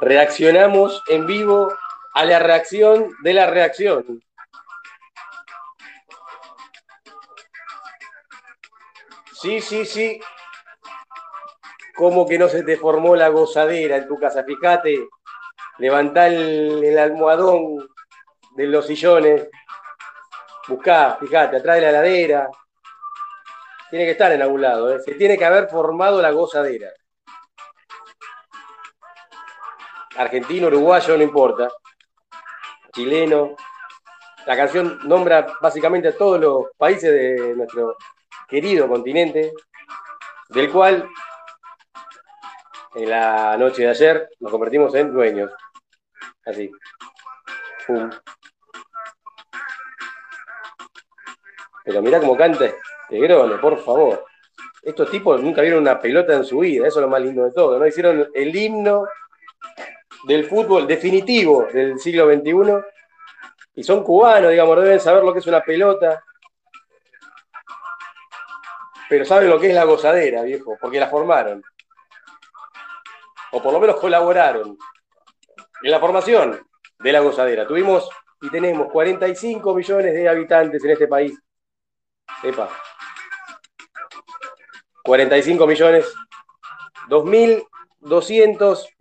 [0.00, 1.72] reaccionamos en vivo
[2.14, 4.22] a la reacción de la reacción.
[9.32, 10.20] Sí, sí, sí.
[11.94, 14.44] ¿Cómo que no se te formó la gozadera en tu casa?
[14.44, 15.08] Fíjate,
[15.78, 17.88] levantá el, almohadón
[18.54, 19.48] de los sillones,
[20.68, 22.50] buscá, fíjate, atrás de la heladera.
[23.90, 25.00] Tiene que estar en algún lado, ¿eh?
[25.00, 26.90] se tiene que haber formado la gozadera.
[30.16, 31.68] Argentino, uruguayo, no importa.
[32.92, 33.56] Chileno.
[34.46, 37.96] La canción nombra básicamente a todos los países de nuestro
[38.48, 39.52] querido continente,
[40.50, 41.08] del cual
[42.94, 45.50] en la noche de ayer nos convertimos en dueños.
[46.44, 46.70] Así.
[51.84, 54.24] Pero mira cómo canta este grone, por favor.
[54.82, 57.50] Estos tipos nunca vieron una pelota en su vida, eso es lo más lindo de
[57.50, 57.86] todo, ¿no?
[57.86, 59.06] Hicieron el himno
[60.26, 62.52] del fútbol definitivo del siglo XXI
[63.76, 66.24] y son cubanos, digamos, deben saber lo que es una pelota,
[69.08, 71.62] pero saben lo que es la gozadera, viejo, porque la formaron
[73.52, 74.76] o por lo menos colaboraron
[75.82, 76.60] en la formación
[76.98, 77.66] de la gozadera.
[77.66, 78.08] Tuvimos
[78.42, 81.38] y tenemos 45 millones de habitantes en este país.
[82.42, 82.68] Epa.
[85.04, 86.12] 45 millones,
[87.08, 88.95] 2.200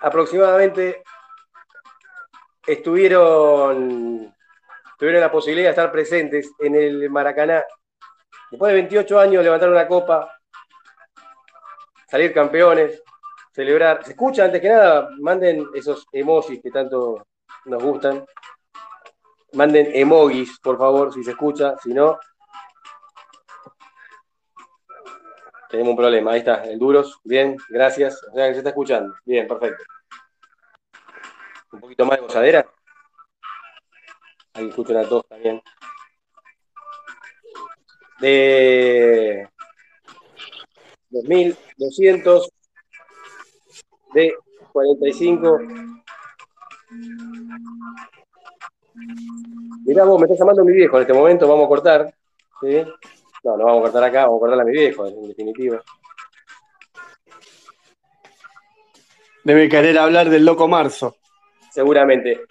[0.00, 1.02] aproximadamente
[2.66, 4.34] estuvieron,
[4.98, 7.64] tuvieron la posibilidad de estar presentes en el Maracaná.
[8.50, 10.36] Después de 28 años levantaron una copa
[12.08, 13.02] salir campeones,
[13.52, 14.04] celebrar.
[14.04, 15.08] ¿Se escucha antes que nada?
[15.20, 17.26] Manden esos emojis que tanto
[17.66, 18.24] nos gustan.
[19.52, 21.76] Manden emojis, por favor, si se escucha.
[21.82, 22.18] Si no,
[25.70, 26.32] tenemos un problema.
[26.32, 27.20] Ahí está, el duros.
[27.24, 28.22] Bien, gracias.
[28.30, 29.14] O sea que se está escuchando.
[29.24, 29.84] Bien, perfecto.
[31.72, 32.66] Un poquito más de gozadera.
[34.54, 35.62] Ahí escuchan a todos también.
[38.20, 39.48] De
[41.10, 42.50] 2.200
[44.12, 44.34] de
[44.72, 45.58] 45.
[49.84, 52.14] Mirá vos, me está llamando mi viejo en este momento, vamos a cortar.
[53.42, 55.82] No, no vamos a cortar acá, vamos a cortar a mi viejo, en definitiva.
[59.44, 61.16] Debe querer hablar del loco marzo.
[61.70, 62.42] Seguramente.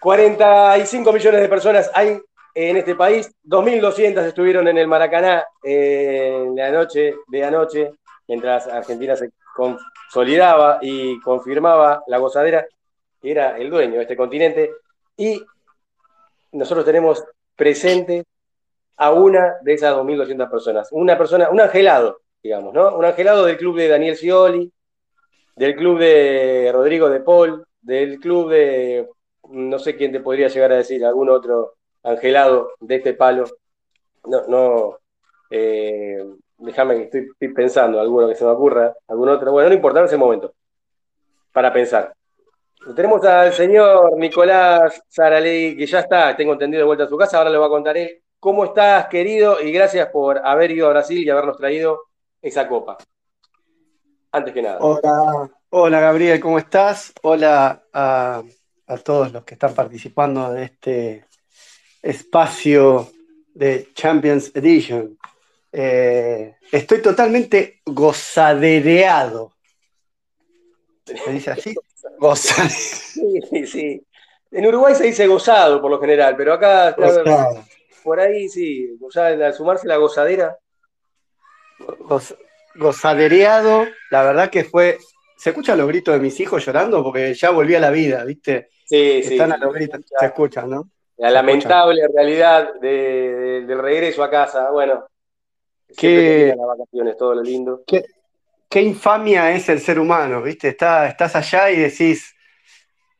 [0.00, 2.20] 45 millones de personas hay
[2.54, 3.30] en este país.
[3.44, 7.92] 2.200 estuvieron en el Maracaná eh, en la noche de anoche,
[8.28, 12.66] mientras Argentina se consolidaba y confirmaba la gozadera,
[13.20, 14.70] que era el dueño de este continente.
[15.16, 15.42] Y
[16.52, 17.24] nosotros tenemos
[17.56, 18.24] presente
[18.96, 20.88] a una de esas 2.200 personas.
[20.92, 22.96] Una persona, un angelado, digamos, ¿no?
[22.96, 24.72] Un angelado del club de Daniel Scioli,
[25.56, 29.08] del club de Rodrigo de Paul, del club de,
[29.50, 33.44] no sé quién te podría llegar a decir, algún otro angelado de este palo.
[34.24, 34.98] No, no,
[35.50, 36.24] eh,
[36.58, 39.52] déjame que estoy, pensando alguno que se me ocurra, algún otro.
[39.52, 40.54] Bueno, no importa en ese momento,
[41.52, 42.14] para pensar.
[42.96, 47.38] Tenemos al señor Nicolás Saraley, que ya está, tengo entendido, de vuelta a su casa,
[47.38, 48.21] ahora le voy a contar él.
[48.42, 49.62] ¿Cómo estás, querido?
[49.62, 52.08] Y gracias por haber ido a Brasil y habernos traído
[52.40, 52.98] esa copa.
[54.32, 54.78] Antes que nada.
[54.80, 57.12] Hola, hola Gabriel, ¿cómo estás?
[57.22, 58.42] Hola a,
[58.88, 61.24] a todos los que están participando de este
[62.02, 63.12] espacio
[63.54, 65.16] de Champions Edition.
[65.70, 69.52] Eh, estoy totalmente gozadereado.
[71.06, 71.76] ¿Se dice así?
[72.68, 74.06] Sí, sí.
[74.50, 76.96] En Uruguay se dice gozado por lo general, pero acá
[78.02, 80.56] por ahí sí, al sumarse la gozadera.
[82.74, 84.98] gozadereado, la verdad que fue.
[85.36, 87.02] ¿Se escuchan los gritos de mis hijos llorando?
[87.02, 88.68] Porque ya volví a la vida, ¿viste?
[88.84, 89.32] Sí, sí.
[89.32, 90.88] Están a los gritos, se escuchan, ¿no?
[91.16, 94.70] La lamentable realidad del regreso a casa.
[94.70, 95.06] Bueno,
[95.96, 97.82] qué, las vacaciones, todo lo lindo.
[97.86, 100.68] Qué, infamia es el ser humano, ¿viste?
[100.68, 102.34] estás allá y decís,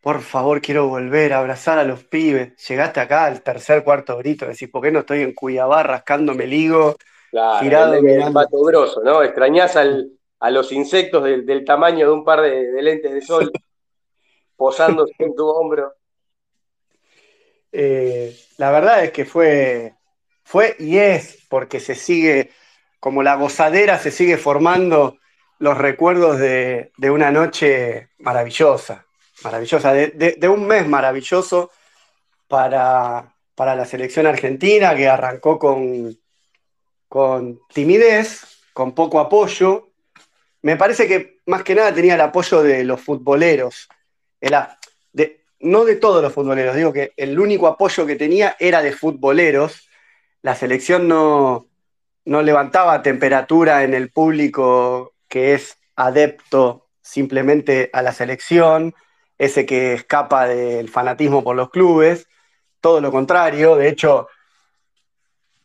[0.03, 2.57] por favor, quiero volver a abrazar a los pibes.
[2.69, 6.53] Llegaste acá al tercer, cuarto grito, decís, ¿por qué no estoy en Cuyabá rascándome el
[6.53, 6.97] higo?
[7.31, 9.23] Claro, girado el, el grosso, ¿no?
[9.23, 13.51] Extrañás a los insectos del, tamaño de un par de, lentes de sol
[14.57, 15.95] posándose en tu hombro.
[17.71, 19.95] Eh, la verdad es que fue,
[20.43, 22.51] fue y es, porque se sigue,
[22.99, 25.17] como la gozadera se sigue formando
[25.59, 29.07] los recuerdos de, una noche maravillosa,
[29.45, 31.71] maravillosa, de, un mes maravilloso
[32.49, 36.17] para, para, la selección argentina que arrancó con,
[37.09, 38.43] con timidez,
[38.73, 39.91] con poco apoyo,
[40.63, 43.89] me parece que más que nada tenía el apoyo de los futboleros.
[45.61, 49.89] no de todos los futboleros, digo que el único apoyo que tenía era de futboleros.
[50.43, 51.69] La selección no,
[52.25, 58.95] no levantaba temperatura en el público que es adepto simplemente a la selección,
[59.43, 62.29] ese que escapa del fanatismo por los clubes,
[62.81, 64.29] todo lo contrario, de hecho,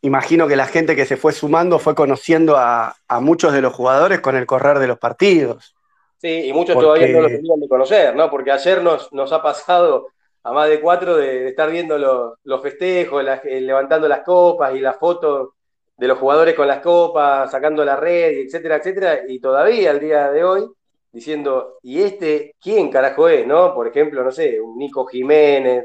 [0.02, 4.20] imagino que la gente que se fue sumando fue conociendo a, muchos de los jugadores
[4.20, 5.76] con el correr de los partidos.
[6.16, 8.28] Sí, y muchos todavía no lo tenían de conocer, ¿no?
[8.28, 10.08] Porque ayer nos, nos ha pasado
[10.42, 11.98] a más de cuatro de, estar viendo
[12.42, 15.50] los, festejos, eh, levantando las copas y las fotos
[15.96, 20.32] de los jugadores con las copas, sacando la red, etcétera, etcétera, y todavía al día
[20.32, 20.68] de hoy
[21.12, 23.46] diciendo, ¿y este quién carajo es?
[23.46, 23.74] ¿No?
[23.74, 25.84] Por ejemplo, no sé, un Nico Jiménez,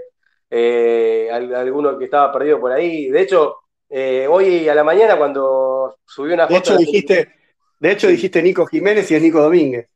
[0.50, 3.10] eh, alguno que estaba perdido por ahí.
[3.10, 3.58] De hecho,
[3.90, 6.54] eh, hoy a la mañana cuando subió una foto.
[6.54, 7.30] De hecho, dijiste,
[7.80, 9.88] de hecho dijiste Nico Jiménez y es Nico Domínguez.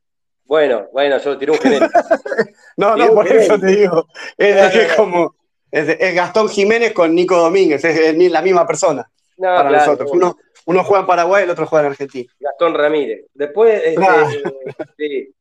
[0.44, 1.90] Bueno, bueno, yo tiré un Jiménez.
[2.76, 4.06] no, no, por eso te digo.
[4.36, 5.34] Es, como.
[5.70, 9.08] Es, Gastón Jiménez con Nico Domínguez, es, la misma persona
[9.38, 10.10] para nosotros.
[10.12, 10.38] Uno,
[10.68, 12.30] uno juega en Paraguay el otro juega en Argentina.
[12.38, 13.24] Gastón Ramírez.
[13.32, 14.42] Después, este,
[14.98, 15.34] sí,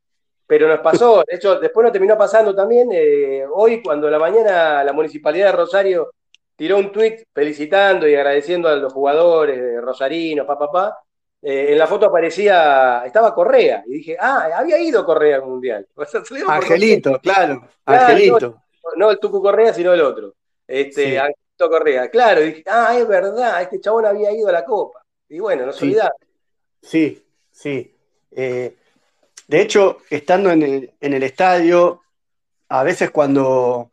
[0.48, 4.86] pero nos pasó, de hecho, después nos terminó pasando también, eh, hoy cuando la mañana
[4.86, 6.12] la Municipalidad de Rosario
[6.56, 11.00] tiró un tuit felicitando y agradeciendo a los jugadores de Rosarino, papá, papá,
[11.42, 15.86] eh, en la foto aparecía, estaba Correa, y dije, ah, había ido Correa al Mundial.
[16.48, 18.64] Angelito, claro, Angelito.
[18.96, 20.36] No, el Tucu Correa, sino el otro.
[20.66, 24.64] Este, Angelito Correa, claro, y dije, ah, es verdad, este chabón había ido a la
[24.64, 25.02] Copa.
[25.30, 25.98] Y bueno, no se sí.
[26.82, 27.96] Sí, sí.
[28.32, 28.76] Eh,
[29.48, 30.64] de hecho, estando en
[31.00, 32.02] el, estadio,
[32.70, 33.92] a veces cuando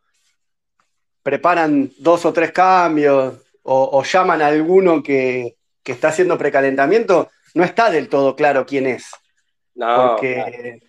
[1.23, 7.91] preparan dos o tres cambios o, llaman a alguno que, está haciendo precalentamiento, no está
[7.91, 9.11] del todo claro quién es.
[9.75, 10.17] No.
[10.17, 10.81] Porque,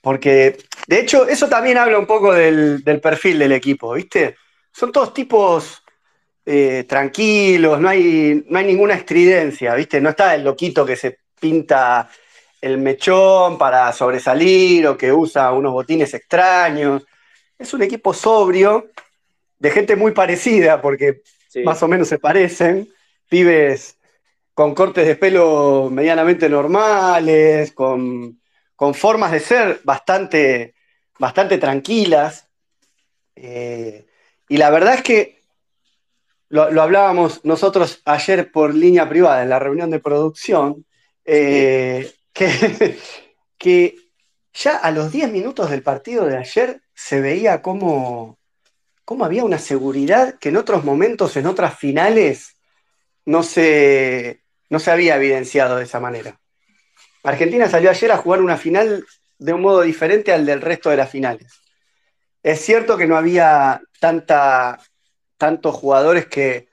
[0.00, 4.36] porque de hecho, eso también habla un poco del, perfil del equipo, ¿viste?
[4.72, 5.82] Son todos tipos
[6.50, 10.00] eh, tranquilos, no hay, no hay ninguna estridencia, ¿viste?
[10.00, 12.08] No está el loquito que se pinta
[12.58, 17.04] el mechón para sobresalir o que usa unos botines extraños.
[17.58, 18.88] Es un equipo sobrio,
[19.58, 21.20] de gente muy parecida, porque
[21.66, 22.88] más o menos se parecen,
[23.28, 23.98] pibes
[24.54, 28.40] con cortes de pelo medianamente normales, con,
[28.94, 30.74] formas de ser bastante,
[31.18, 32.48] bastante tranquilas.
[33.36, 34.06] Eh,
[34.48, 35.37] y la verdad es que
[36.50, 40.86] lo, hablábamos nosotros ayer por línea privada en la reunión de producción.
[41.24, 43.96] Eh, que,
[44.54, 48.38] ya a los 10 minutos del partido de ayer se veía como,
[49.20, 52.56] había una seguridad que en otros momentos, en otras finales,
[53.24, 56.40] no se, no se había evidenciado de esa manera.
[57.22, 59.04] Argentina salió ayer a jugar una final
[59.38, 61.60] de un modo diferente al del resto de las finales.
[62.42, 64.78] Es cierto que no había tanta,
[65.38, 66.68] tantos jugadores que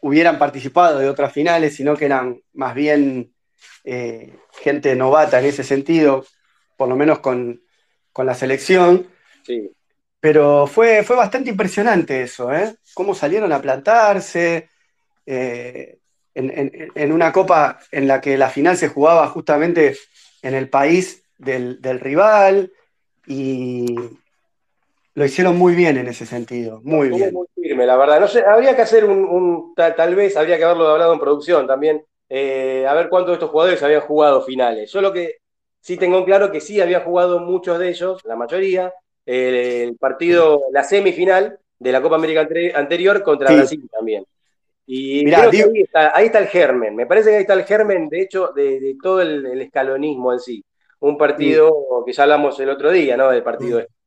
[0.00, 3.34] hubieran participado de otras finales, sino que eran más bien
[3.84, 6.24] eh, gente novata en ese sentido,
[6.76, 7.62] por lo menos con,
[8.16, 9.06] la selección.
[10.20, 12.76] Pero fue, fue bastante impresionante eso, ¿eh?
[12.92, 14.68] Cómo salieron a plantarse
[15.24, 16.00] eh,
[16.34, 19.96] en, una copa en la que la final se jugaba justamente
[20.42, 22.72] en el país del, rival
[23.26, 23.86] y
[25.14, 27.34] lo hicieron muy bien en ese sentido, muy bien.
[27.34, 28.20] Muy firme, la verdad.
[28.20, 32.04] No sé, habría que hacer un, tal, vez, habría que haberlo hablado en producción también,
[32.28, 34.92] eh, a ver cuántos de estos jugadores habían jugado finales.
[34.92, 35.38] Yo lo que
[35.80, 38.92] sí tengo claro que sí habían jugado muchos de ellos, la mayoría,
[39.26, 44.24] el, partido, la semifinal de la Copa América anterior contra Brasil también.
[44.86, 45.84] Y ahí,
[46.26, 49.60] está, el germen, me parece que ahí está el germen, de hecho, de, todo el,
[49.60, 50.64] escalonismo en sí.
[51.00, 53.30] Un partido que ya hablamos el otro día, ¿no?
[53.30, 53.99] Del partido, este.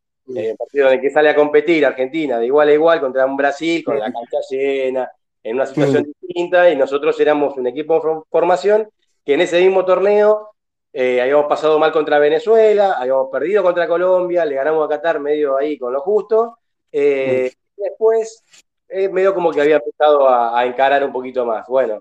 [0.58, 3.84] Partido en el que sale a competir Argentina de igual a igual contra un Brasil,
[3.84, 5.12] con la cancha llena,
[5.44, 8.90] en una situación distinta y nosotros éramos un equipo de formación
[9.26, 10.54] que en ese mismo torneo
[10.92, 15.58] eh, habíamos pasado mal contra Venezuela, habíamos perdido contra Colombia, le ganamos a Qatar medio
[15.58, 16.60] ahí con lo justo.
[16.92, 18.44] Eh, después,
[18.88, 21.68] eh, medio como que había empezado a, encarar un poquito más.
[21.68, 22.00] Bueno,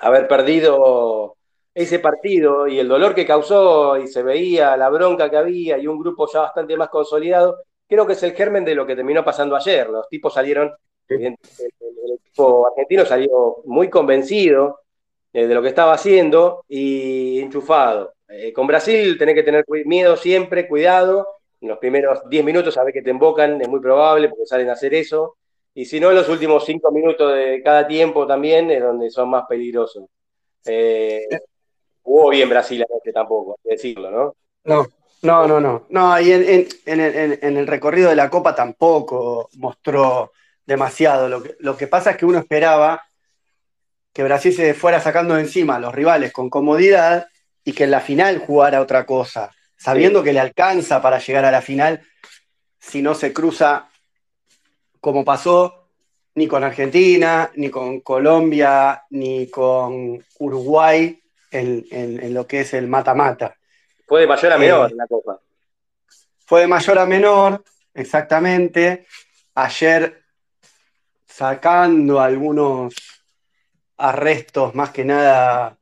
[0.00, 1.36] haber perdido
[1.74, 5.86] ese partido y el dolor que causó y se veía la bronca que había y
[5.86, 9.24] un grupo ya bastante más consolidado, creo que es el germen de lo que terminó
[9.24, 9.88] pasando ayer.
[9.88, 10.72] Los tipos salieron
[11.08, 11.36] el,
[12.14, 14.80] equipo argentino salió muy convencido
[15.32, 18.14] eh, de lo que estaba haciendo y enchufado.
[18.28, 21.26] Eh, con Brasil tenés que tener miedo siempre, cuidado.
[21.60, 24.72] En los primeros 10 minutos sabés que te embocan, es muy probable porque salen a
[24.72, 25.36] hacer eso.
[25.74, 29.30] Y si no, en los últimos 5 minutos de cada tiempo también es donde son
[29.30, 30.04] más peligrosos.
[30.66, 31.26] Eh,
[32.04, 34.36] hubo bien Brasil anoche tampoco, hay que decirlo, ¿no?
[34.64, 34.86] No,
[35.22, 35.86] no, no, no.
[35.90, 36.68] No, y en,
[37.56, 40.32] el recorrido de la Copa tampoco mostró
[40.66, 41.28] demasiado.
[41.28, 43.02] Lo que, lo que pasa es que uno esperaba
[44.12, 47.26] que Brasil se fuera sacando de encima a los rivales con comodidad
[47.64, 51.50] y que en la final jugara otra cosa, sabiendo que le alcanza para llegar a
[51.50, 52.02] la final
[52.78, 53.88] si no se cruza
[55.00, 55.88] como pasó
[56.34, 61.21] ni con Argentina, ni con Colombia, ni con Uruguay
[61.52, 63.56] en, lo que es el mata-mata.
[64.06, 65.40] Fue de mayor a menor eh, la Copa.
[66.44, 69.06] Fue de mayor a menor, exactamente.
[69.54, 70.22] Ayer
[71.26, 72.94] sacando algunos
[73.96, 75.78] arrestos más que nada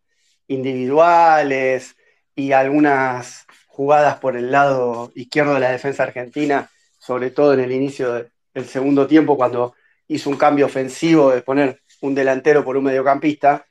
[0.46, 1.96] individuales
[2.34, 7.72] y algunas jugadas por el lado izquierdo de la defensa argentina, sobre todo en el
[7.72, 9.74] inicio del segundo tiempo, cuando
[10.08, 13.66] hizo un cambio ofensivo de poner un delantero por un mediocampista,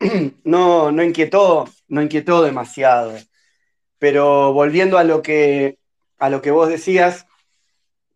[0.44, 3.16] no, no, inquietó, no inquietó demasiado.
[3.98, 5.78] Pero volviendo a lo que,
[6.18, 7.26] a lo que vos decías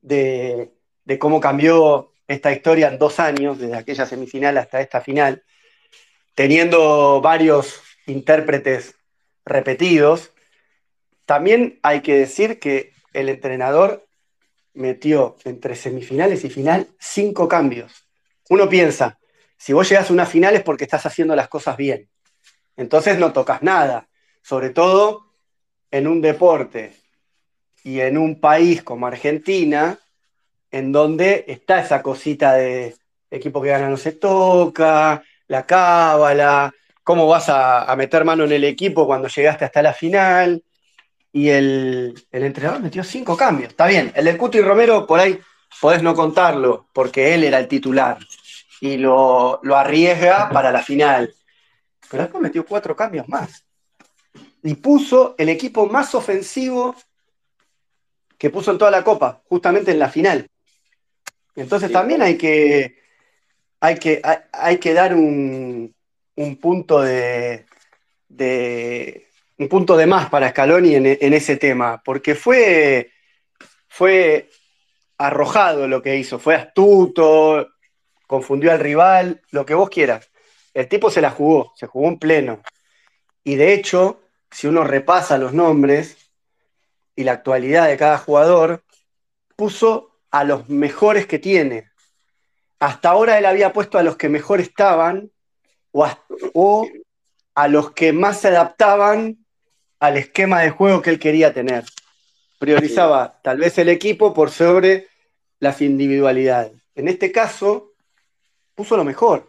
[0.03, 0.73] de,
[1.05, 5.43] de cómo cambió esta historia en dos años, desde aquella semifinal hasta esta final,
[6.35, 8.95] teniendo varios intérpretes
[9.45, 10.33] repetidos,
[11.27, 14.07] también hay que decir que el entrenador
[14.75, 18.09] metió entre semifinales y final cinco cambios.
[18.49, 19.20] Uno piensa,
[19.61, 22.09] si vos llegas a una final es porque estás haciendo las cosas bien.
[22.79, 24.09] Entonces no tocas nada,
[24.40, 25.26] sobre todo
[25.90, 26.97] en un deporte
[27.85, 29.99] y en un país como Argentina,
[30.71, 32.97] en donde está esa cosita de
[33.31, 36.73] equipo que gana no se toca, la cábala,
[37.05, 40.64] cómo vas a, meter mano en el equipo cuando llegaste hasta la final.
[41.33, 43.69] Y el, entrenador metió cinco cambios.
[43.69, 45.38] Está bien, el de Cuti Romero por ahí
[45.83, 48.17] podés no contarlo, porque él era el titular
[48.81, 51.33] y lo, lo arriesga para la final.
[52.11, 53.65] Pero después metió cuatro cambios más.
[54.63, 56.97] Y puso el equipo más ofensivo
[58.37, 60.47] que puso en toda la Copa, justamente en la final.
[61.55, 62.97] Entonces también hay que,
[63.81, 65.95] hay que, hay, que dar un,
[66.59, 67.67] punto de,
[69.59, 73.11] un punto de más para Scaloni en, en, ese tema, porque fue,
[73.89, 74.49] fue
[75.19, 77.69] arrojado lo que hizo, fue astuto,
[78.31, 80.31] confundió al rival, lo que vos quieras.
[80.73, 82.63] El tipo se la jugó, se jugó en pleno.
[83.45, 84.21] Y de hecho,
[84.51, 86.31] si uno repasa los nombres
[87.17, 88.85] y la actualidad de cada jugador,
[89.57, 91.91] puso a los mejores que tiene
[92.81, 95.31] hasta ahora él había puesto a los que mejor estaban
[95.93, 96.07] o
[97.55, 99.45] a, los que más se adaptaban
[99.99, 101.85] al esquema de juego que él quería tener.
[102.59, 105.09] Priorizaba tal vez el equipo por sobre
[105.59, 106.73] las individualidades.
[106.95, 107.90] En este caso,
[108.81, 109.47] puso lo mejor.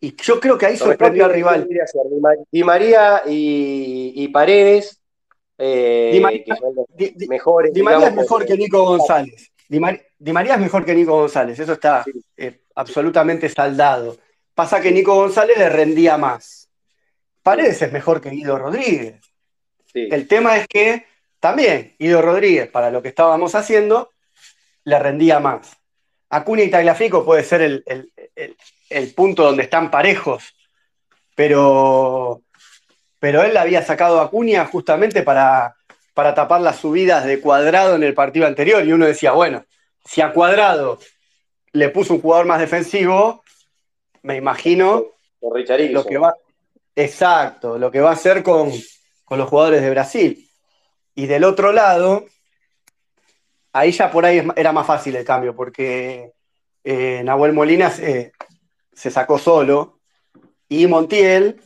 [0.00, 1.68] Y yo creo que ahí sorprendió al rival.
[2.52, 5.00] Di María y, Paredes.
[5.58, 6.44] Eh, Di María,
[7.28, 9.50] mejores, Di María es mejor que Nico González.
[9.68, 12.04] Di, María es mejor que Nico González, eso está
[12.36, 14.16] eh, absolutamente saldado.
[14.54, 16.68] Pasa que Nico González le rendía más.
[17.42, 19.20] Paredes es mejor que Guido Rodríguez.
[19.92, 21.04] El tema es que
[21.40, 24.12] también Guido Rodríguez, para lo que estábamos haciendo,
[24.84, 25.76] le rendía más.
[26.28, 28.12] Acuña y Tagliafico puede ser el,
[29.14, 30.54] punto donde están parejos,
[31.34, 32.42] pero,
[33.18, 35.76] pero él había sacado a Acuña justamente para,
[36.14, 38.86] para tapar las subidas de cuadrado en el partido anterior.
[38.86, 39.64] Y uno decía, bueno,
[40.04, 40.98] si a cuadrado
[41.72, 43.42] le puso un jugador más defensivo,
[44.22, 45.04] me imagino
[45.40, 46.34] lo que va.
[46.94, 48.72] Exacto, lo que va a hacer con,
[49.28, 50.50] los jugadores de Brasil.
[51.14, 52.24] Y del otro lado,
[53.72, 56.32] ahí ya por ahí era más fácil el cambio, porque
[56.88, 58.32] eh, Nahuel Molina se
[58.92, 59.98] sacó solo
[60.68, 61.60] y Montiel,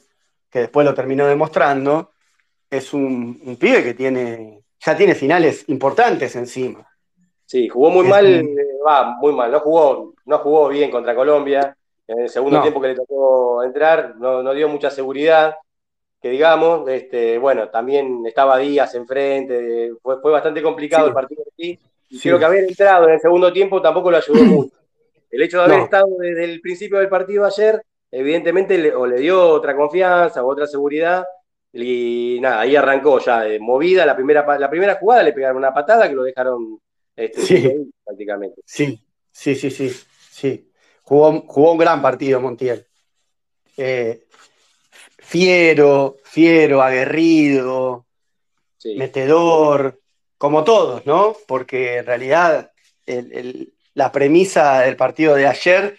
[0.50, 2.12] que después lo terminó demostrando,
[2.70, 6.86] es un, pibe que tiene, ya tiene finales importantes encima.
[7.44, 8.46] Sí, jugó muy mal, eh,
[8.86, 11.76] va, muy mal, no jugó, no jugó bien contra Colombia.
[12.06, 15.56] En el segundo tiempo que le tocó entrar, no, dio mucha seguridad,
[16.20, 21.78] que digamos, este, bueno, también estaba Díaz enfrente, fue, fue bastante complicado el partido aquí.
[22.08, 24.79] Y creo que haber entrado en el segundo tiempo tampoco lo ayudó mucho.
[25.30, 29.18] El hecho de haber estado desde el principio del partido ayer, evidentemente le, o le
[29.18, 31.24] dio otra confianza o otra seguridad,
[31.72, 35.72] y nada, ahí arrancó ya, de movida, la primera, la primera jugada le pegaron una
[35.72, 36.80] patada que lo dejaron
[37.14, 37.92] este, sí.
[38.04, 38.60] prácticamente.
[38.64, 39.90] Sí, sí, sí, sí,
[40.30, 40.72] sí.
[41.02, 42.86] Jugó, jugó un gran partido Montiel.
[43.76, 44.26] Eh,
[45.18, 48.06] fiero, fiero, aguerrido,
[48.96, 50.00] metedor,
[50.36, 51.36] como todos, ¿no?
[51.46, 52.72] Porque en realidad
[53.94, 55.98] la premisa del partido de ayer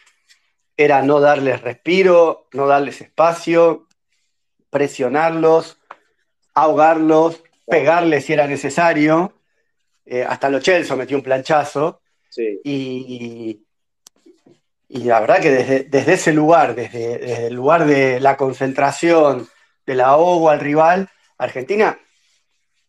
[0.78, 3.88] era no darles respiro, no darles espacio,
[4.70, 5.80] presionarlos,
[6.54, 9.34] ahogarlos, pegarles si era necesario.
[10.06, 12.02] Eh, hasta Lo Chelsea metió un planchazo.
[12.64, 13.62] Y,
[14.88, 19.48] y, la verdad que desde, ese lugar, desde, el lugar de la concentración,
[19.86, 22.00] del ahogo al rival, Argentina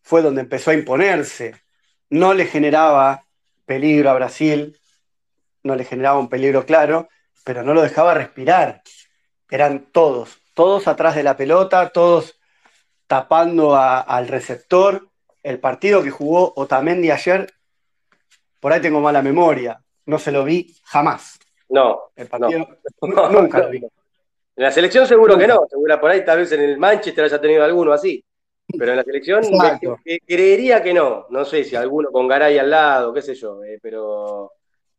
[0.01, 1.55] fue donde empezó a imponerse.
[2.09, 3.25] No le generaba
[3.65, 4.79] peligro a Brasil,
[5.63, 7.09] no le generaba un peligro claro,
[7.43, 8.81] pero no lo dejaba respirar.
[9.49, 12.39] Eran todos, todos atrás de la pelota, todos
[13.07, 15.09] tapando al receptor.
[15.41, 17.51] El partido que jugó Otamendi ayer,
[18.59, 21.39] por ahí tengo mala memoria, no se lo vi jamás.
[21.69, 22.67] No, el partido
[23.01, 23.83] nunca lo vi.
[24.55, 27.41] En la selección seguro que no, seguro por ahí tal vez en el Manchester haya
[27.41, 28.23] tenido alguno así.
[28.77, 29.41] Pero en la selección
[30.25, 31.25] creería que no.
[31.31, 34.51] No sé si alguno con Garay al lado, qué sé yo, eh, pero,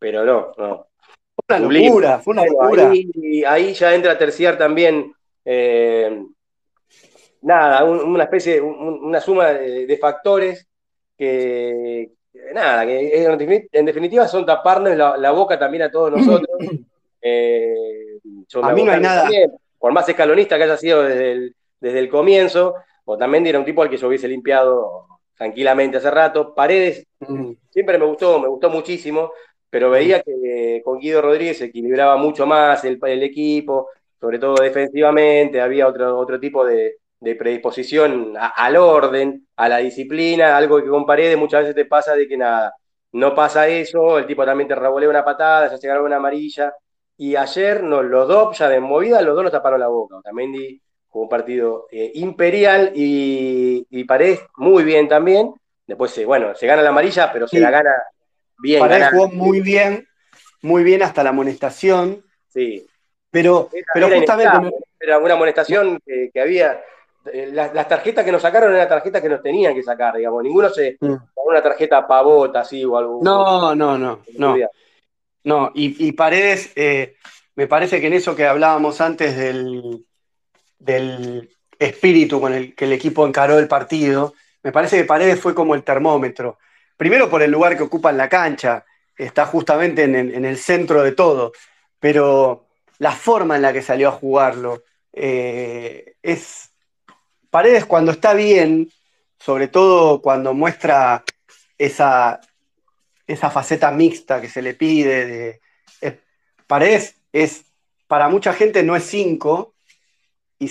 [0.05, 0.87] pero no, no.
[1.35, 2.93] Fue una locura, fue una locura.
[3.49, 5.15] Ahí, ya entra Terciar también.
[5.43, 6.23] Eh,
[7.41, 10.69] nada, una especie, una suma de, factores
[11.17, 12.11] que,
[12.53, 16.51] nada, que en definitiva son taparnos la, boca también a todos nosotros.
[17.27, 18.19] Eh,
[18.63, 19.31] a mí no hay nada.
[19.79, 22.75] por más escalonista que haya sido desde el, desde el comienzo,
[23.07, 26.55] o también era un tipo al que yo hubiese limpiado tranquilamente hace rato.
[26.55, 27.53] Paredes mm.
[27.71, 29.33] siempre me gustó, me gustó muchísimo,
[29.75, 33.89] pero veía que con Guido Rodríguez se equilibraba mucho más el, equipo,
[34.21, 40.81] sobre todo defensivamente, había otro, otro tipo de, predisposición al orden, a la disciplina, algo
[40.81, 42.73] que con Paredes muchas veces te pasa de que nada,
[43.11, 46.73] no pasa eso, el tipo también te revolea una patada, ya se agarra una amarilla,
[47.17, 50.19] y ayer no, los dos, ya de movida, los dos nos taparon la boca.
[50.19, 55.53] Otamendi jugó un partido eh, imperial y, y, Paredes muy bien también.
[55.85, 57.91] Después, bueno, se gana la amarilla, pero se la gana
[58.59, 60.09] Bien, Paredes jugó muy bien,
[60.63, 62.25] muy bien hasta la amonestación.
[62.49, 62.87] Sí.
[63.31, 64.71] Pero, pero justamente.
[65.01, 66.81] Era una amonestación que, había.
[67.33, 70.43] Eh, las, tarjetas que nos sacaron eran tarjetas que nos tenían que sacar, digamos.
[70.43, 70.97] Ninguno se.
[71.01, 71.15] Mm.
[71.47, 73.21] una tarjeta pavota así o algo.
[73.23, 74.21] No, no, no.
[74.39, 74.57] No,
[75.43, 77.17] no y, Paredes, eh,
[77.57, 80.07] me parece que en eso que hablábamos antes del,
[80.79, 85.55] del espíritu con el que el equipo encaró el partido, me parece que Paredes fue
[85.55, 86.59] como el termómetro
[87.05, 88.83] primero por el lugar que ocupa en la cancha,
[89.15, 91.53] está justamente en, el centro de todo,
[92.01, 92.67] pero
[92.99, 96.71] la forma en la que salió a jugarlo eh, es.
[97.51, 98.91] Paredes cuando está bien,
[99.39, 101.25] sobre todo cuando muestra
[101.77, 102.41] esa,
[103.27, 105.61] esa faceta mixta que se le pide,
[106.01, 106.21] de,
[106.67, 107.67] Paredes es,
[108.07, 109.75] para mucha gente no es 5,
[110.59, 110.71] y,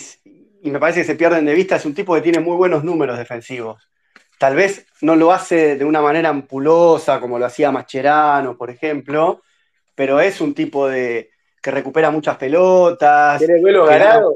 [0.64, 2.84] y me parece que se pierden de vista, es un tipo que tiene muy buenos
[2.84, 3.88] números defensivos.
[4.38, 9.42] Tal vez no lo hace de una manera ampulosa como lo hacía Mascherano, por ejemplo,
[9.96, 13.40] pero es un tipo de que recupera muchas pelotas.
[13.40, 14.36] Tiene duelos ganados.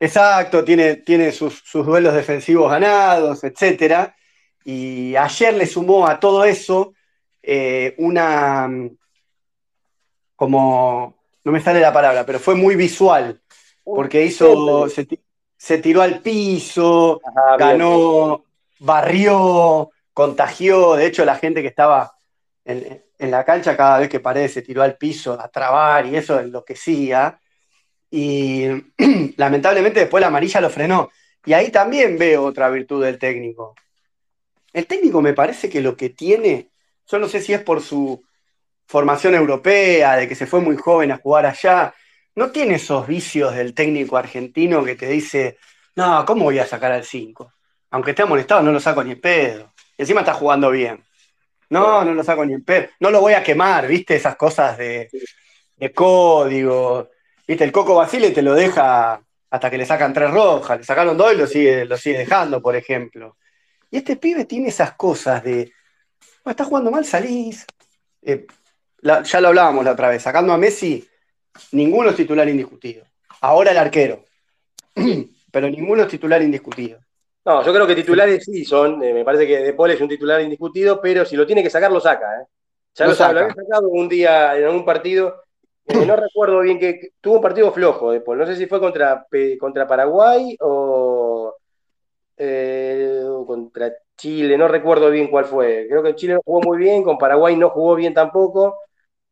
[0.00, 4.12] Exacto, tiene, tiene sus, duelos defensivos ganados, etc.
[4.64, 6.94] Y ayer le sumó a todo eso
[7.42, 8.68] eh, una,
[10.36, 13.40] como, no me sale la palabra, pero fue muy visual,
[13.82, 14.86] porque hizo,
[15.56, 17.20] se, tiró al piso,
[17.58, 18.44] ganó,
[18.78, 22.12] barrió, contagió, de hecho la gente que estaba
[22.64, 26.38] en, la cancha cada vez que Paredes se tiró al piso a trabar y eso
[26.38, 27.40] enloquecía.
[28.10, 28.66] Y
[29.36, 31.10] lamentablemente después la amarilla lo frenó.
[31.44, 33.74] Y ahí también veo otra virtud del técnico.
[34.72, 36.70] El técnico me parece que lo que tiene,
[37.06, 38.22] yo no sé si es por su
[38.86, 41.94] formación europea, de que se fue muy joven a jugar allá,
[42.34, 45.58] no tiene esos vicios del técnico argentino que te dice,
[45.96, 47.52] no, ¿cómo voy a sacar al 5?
[47.90, 49.72] Aunque esté amonestado, no lo saco ni en pedo.
[49.96, 51.02] encima está jugando bien.
[51.70, 52.88] No, no lo saco ni en pedo.
[53.00, 54.16] No lo voy a quemar, ¿viste?
[54.16, 55.10] Esas cosas de,
[55.94, 57.10] código.
[57.46, 57.64] ¿Viste?
[57.64, 59.20] El Coco Basile te lo deja
[59.50, 60.78] hasta que le sacan tres rojas.
[60.78, 63.36] Le sacaron dos y lo sigue, lo sigue dejando, por ejemplo.
[63.90, 65.72] Y este pibe tiene esas cosas de.
[66.44, 67.66] Bueno, está jugando mal, salís.
[68.22, 68.46] Eh,
[69.02, 70.22] ya lo hablábamos la otra vez.
[70.22, 71.06] Sacando a Messi,
[71.72, 73.04] ninguno es titular indiscutido.
[73.40, 74.24] Ahora el arquero.
[75.50, 77.00] Pero ninguno es titular indiscutido.
[77.48, 79.02] No, yo creo que titulares sí son.
[79.02, 81.70] Eh, me parece que De Paul es un titular indiscutido, pero si lo tiene que
[81.70, 82.42] sacar, lo saca.
[82.42, 82.44] ¿eh?
[82.94, 83.32] Ya lo, saca.
[83.32, 85.44] lo había sacado un día en algún partido.
[85.86, 88.36] Eh, no recuerdo bien que, tuvo un partido flojo De Paul.
[88.36, 89.26] No sé si fue contra,
[89.58, 91.56] contra Paraguay o
[93.46, 94.58] contra Chile.
[94.58, 95.86] No recuerdo bien cuál fue.
[95.88, 98.78] Creo que Chile jugó muy bien, con Paraguay no jugó bien tampoco.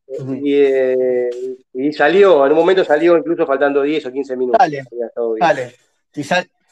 [0.07, 4.57] Y, salió, en un momento salió incluso faltando 10 o 15 minutos.
[4.57, 4.83] Dale,
[5.39, 5.73] dale
[6.11, 6.23] si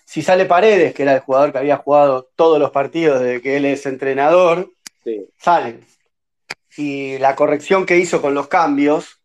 [0.05, 3.65] sale Paredes, que era el jugador que había jugado todos los partidos desde que él
[3.65, 4.71] es entrenador,
[5.37, 5.85] salen.
[6.77, 9.21] Y la corrección que hizo con los cambios,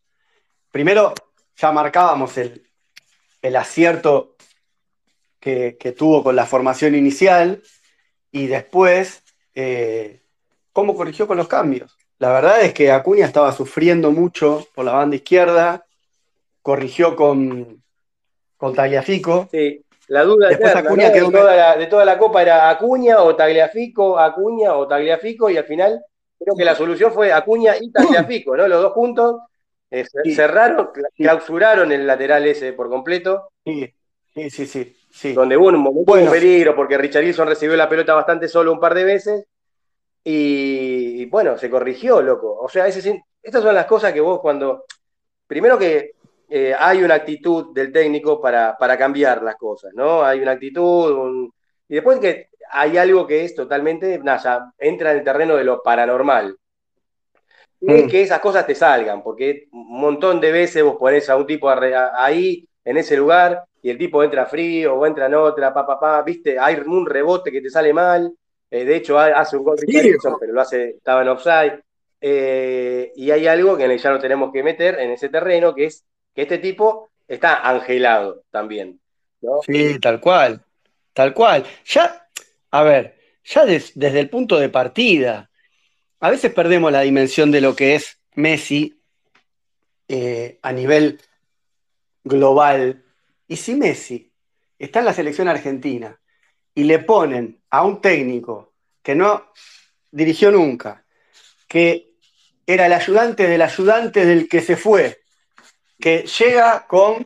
[0.70, 1.14] primero
[1.56, 2.64] ya marcábamos el,
[3.56, 4.36] acierto
[5.38, 7.62] que, tuvo con la formación inicial
[8.30, 9.22] y después
[9.54, 10.22] eh,
[10.72, 11.96] cómo corrigió con los cambios.
[12.18, 15.86] La verdad es que Acuña estaba sufriendo mucho por la banda izquierda,
[16.62, 17.82] corrigió con,
[18.56, 19.48] con Tagliafico.
[19.50, 23.36] Sí, la duda Después Acuña de, toda la, de toda la copa era Acuña o
[23.36, 26.04] Tagliafico, Acuña o Tagliafico, y al final
[26.36, 28.66] creo que la solución fue Acuña y Tagliafico, ¿no?
[28.66, 29.36] Los dos juntos
[29.88, 33.52] eh, cerraron, clausuraron el lateral ese por completo.
[33.64, 33.94] Sí,
[34.34, 34.96] sí, sí.
[35.10, 38.80] sí, Donde hubo un momento de peligro porque Richarlison recibió la pelota bastante solo un
[38.80, 39.44] par de veces.
[40.24, 42.58] Y, bueno, se corrigió, loco.
[42.60, 44.86] O sea, ese, estas son las cosas que vos cuando.
[45.46, 46.14] Primero que
[46.50, 50.24] eh, hay una actitud del técnico para, para, cambiar las cosas, ¿no?
[50.24, 51.48] Hay una actitud,
[51.88, 55.80] y después que hay algo que es totalmente, nada, entra en el terreno de lo
[55.80, 56.56] paranormal.
[57.80, 58.08] Y mm.
[58.08, 61.70] que esas cosas te salgan, porque un montón de veces vos ponés a un tipo
[61.70, 66.00] ahí, en ese lugar, y el tipo entra frío o entra en otra, pa, pa,
[66.00, 68.32] pa, viste, hay un rebote que te sale mal,
[68.70, 69.76] eh, de hecho hace un gol
[70.40, 71.80] pero lo hace, estaba en offside,
[72.20, 76.04] eh, y hay algo que ya no tenemos que meter en ese terreno, que es
[76.42, 79.00] este tipo está angelado también.
[79.66, 80.62] Sí, tal cual,
[81.12, 81.64] tal cual.
[81.86, 82.28] Ya,
[82.70, 85.50] a ver, ya desde el punto de partida,
[86.20, 89.00] a veces perdemos la dimensión de lo que es Messi
[90.08, 91.20] eh, a nivel
[92.24, 93.04] global.
[93.48, 94.30] Y si Messi
[94.78, 96.18] está en la selección argentina
[96.74, 99.50] y le ponen a un técnico que no
[100.10, 101.04] dirigió nunca,
[101.68, 102.10] que
[102.66, 105.19] era el ayudante del ayudante del que se fue,
[106.00, 107.24] que llega con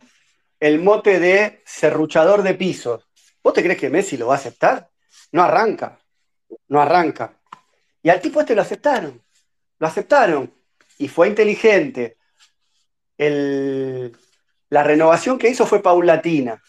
[0.59, 3.07] el mote de serruchador de pisos.
[3.43, 4.89] ¿Vos te crees que Messi lo va a aceptar?
[5.31, 5.99] No arranca,
[6.67, 7.33] no arranca.
[8.01, 9.21] Y al tipo este lo aceptaron,
[9.79, 10.53] lo aceptaron.
[10.97, 12.17] Y fue inteligente.
[13.17, 16.61] la renovación que hizo fue paulatina.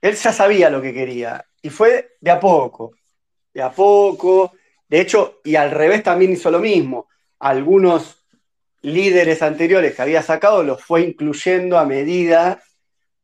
[0.00, 1.44] Él ya sabía lo que quería.
[1.62, 2.92] Y fue de a poco,
[3.52, 4.52] de a poco.
[4.88, 7.08] De hecho, y al revés también hizo lo mismo.
[7.40, 8.15] Algunos
[8.86, 12.62] líderes anteriores que había sacado los fue incluyendo a medida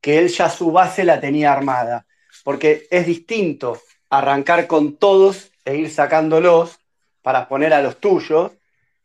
[0.00, 2.04] que él ya su base la tenía armada.
[2.42, 6.78] Porque es distinto arrancar con todos e ir sacándolos
[7.22, 8.50] para poner a los tuyos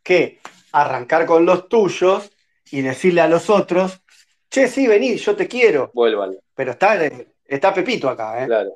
[0.02, 0.40] que
[0.72, 2.32] arrancar con los tuyos
[2.72, 4.02] y decirle a los otros,
[4.50, 5.92] che, sí, vení, yo te quiero.
[5.94, 6.36] Vuelvan.
[6.56, 6.98] Pero está,
[7.46, 8.48] está Pepito acá, ¿eh?
[8.48, 8.72] Claro.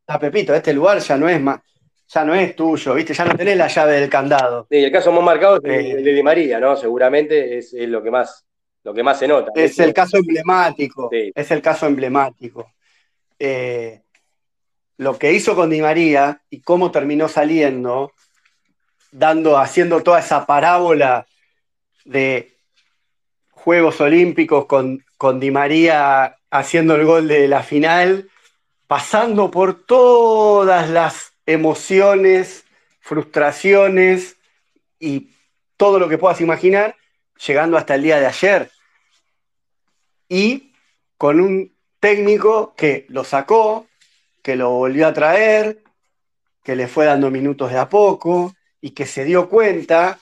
[0.00, 1.60] Está Pepito, este lugar ya no es más,
[2.08, 3.12] ya no es tuyo, ¿viste?
[3.12, 4.66] Ya no tenés la llave del candado.
[4.70, 6.76] Sí, el caso más marcado es el de Di María, ¿no?
[6.76, 8.46] Seguramente es, lo, que más,
[8.82, 9.52] lo que más se nota.
[9.54, 12.72] Es el caso emblemático, es el caso emblemático.
[13.38, 14.00] Eh,
[14.96, 18.12] lo que hizo con Di María y cómo terminó saliendo,
[19.12, 21.26] dando, haciendo toda esa parábola
[22.04, 22.56] de
[23.50, 28.30] Juegos Olímpicos con, con Di María haciendo el gol de la final,
[28.86, 32.66] pasando por todas las emociones,
[33.00, 34.36] frustraciones
[35.00, 35.30] y
[35.78, 36.94] todo lo que puedas imaginar,
[37.46, 38.70] llegando hasta el día de ayer.
[40.28, 40.74] Y
[41.16, 43.86] con un técnico que lo sacó,
[44.42, 45.82] que lo volvió a traer,
[46.62, 50.18] que le fue dando minutos de a poco y que se dio cuenta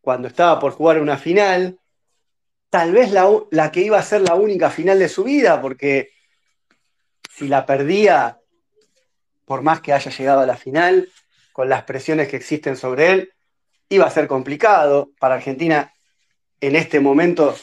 [0.00, 1.78] cuando estaba por jugar una final,
[2.70, 6.10] tal vez la, la que iba a ser la única final de su vida, porque
[7.28, 8.38] si la perdía
[9.48, 11.08] por más que haya llegado a la final,
[11.52, 13.32] con las presiones que existen sobre él,
[13.88, 15.10] iba a ser complicado.
[15.18, 15.94] Para Argentina,
[16.60, 17.56] en este momento,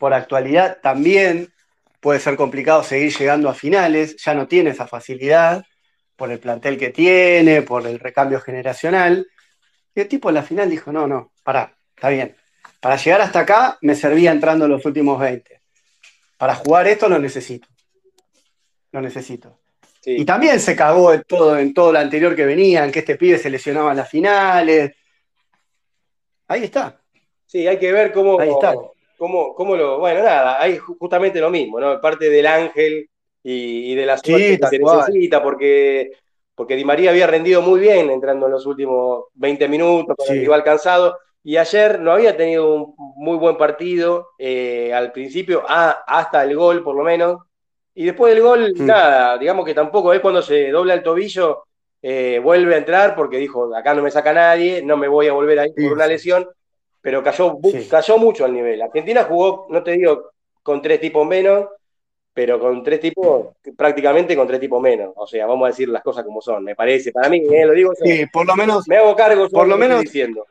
[0.00, 1.52] por actualidad, también
[2.00, 5.64] puede ser complicado seguir llegando a finales, ya no tiene esa facilidad
[6.16, 9.24] por el plantel que tiene, por el recambio generacional.
[9.94, 12.36] Y el tipo en la final dijo, no, no, pará, está bien.
[12.80, 15.62] Para llegar hasta acá me servía entrando en los últimos 20.
[16.36, 17.68] Para jugar esto lo necesito.
[18.90, 19.61] Lo necesito.
[20.04, 23.16] Y también se cagó en todo, en todo lo anterior que venía, en que este
[23.16, 24.92] pibe se lesionaba en las finales.
[26.48, 27.00] Ahí está.
[27.46, 28.38] Sí, hay que ver cómo,
[29.16, 29.98] cómo, cómo lo.
[29.98, 32.00] Bueno, nada, hay justamente lo mismo, ¿no?
[32.00, 33.08] Parte del ángel
[33.42, 36.12] y, de la suerte que se necesita, porque,
[36.54, 40.40] porque Di María había rendido muy bien entrando en los últimos 20 minutos con el
[40.40, 41.16] rival cansado.
[41.44, 46.84] Y ayer no había tenido un muy buen partido eh, al principio, hasta el gol
[46.84, 47.38] por lo menos,
[47.94, 48.86] y después del gol, mm.
[48.86, 51.64] nada, digamos que tampoco es cuando se dobla el tobillo,
[52.00, 55.32] eh, vuelve a entrar porque dijo, acá no me saca nadie, no me voy a
[55.32, 56.48] volver ahí por una lesión,
[57.00, 57.58] pero cayó,
[57.90, 58.82] cayó mucho al nivel.
[58.82, 61.66] Argentina jugó, no te digo con tres tipos menos,
[62.34, 65.12] pero con tres tipos, prácticamente con tres tipos menos.
[65.16, 67.12] O sea, vamos a decir las cosas como son, me parece.
[67.12, 67.92] Para mí, eh, lo digo.
[67.94, 68.88] Sí, por lo menos.
[68.88, 70.46] Me hago cargo, por lo menos diciendo.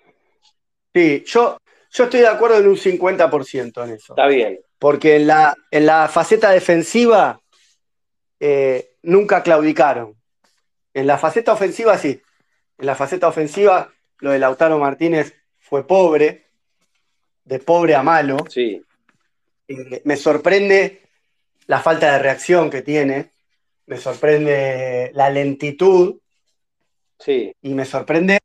[0.94, 1.58] Sí, yo,
[1.92, 4.14] yo estoy de acuerdo en un 50% en eso.
[4.14, 4.60] Está bien.
[4.82, 7.40] Porque en la, en la faceta defensiva
[8.40, 10.16] eh, nunca claudicaron.
[10.92, 12.20] En la faceta ofensiva sí.
[12.80, 16.48] En la faceta ofensiva lo de Lautaro Martínez fue pobre,
[17.46, 18.38] de pobre a malo.
[18.50, 18.84] Sí.
[19.68, 21.04] Eh, me sorprende
[21.68, 23.34] la falta de reacción que tiene,
[23.86, 26.20] me sorprende la lentitud
[27.20, 27.54] sí.
[27.62, 28.40] y me sorprende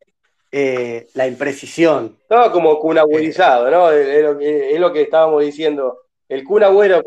[0.52, 2.18] eh, la imprecisión.
[2.20, 3.90] Estaba como cunagüerizado, ¿no?
[3.90, 6.05] Es lo, que estábamos diciendo.
[6.28, 7.02] El Kun Agüero.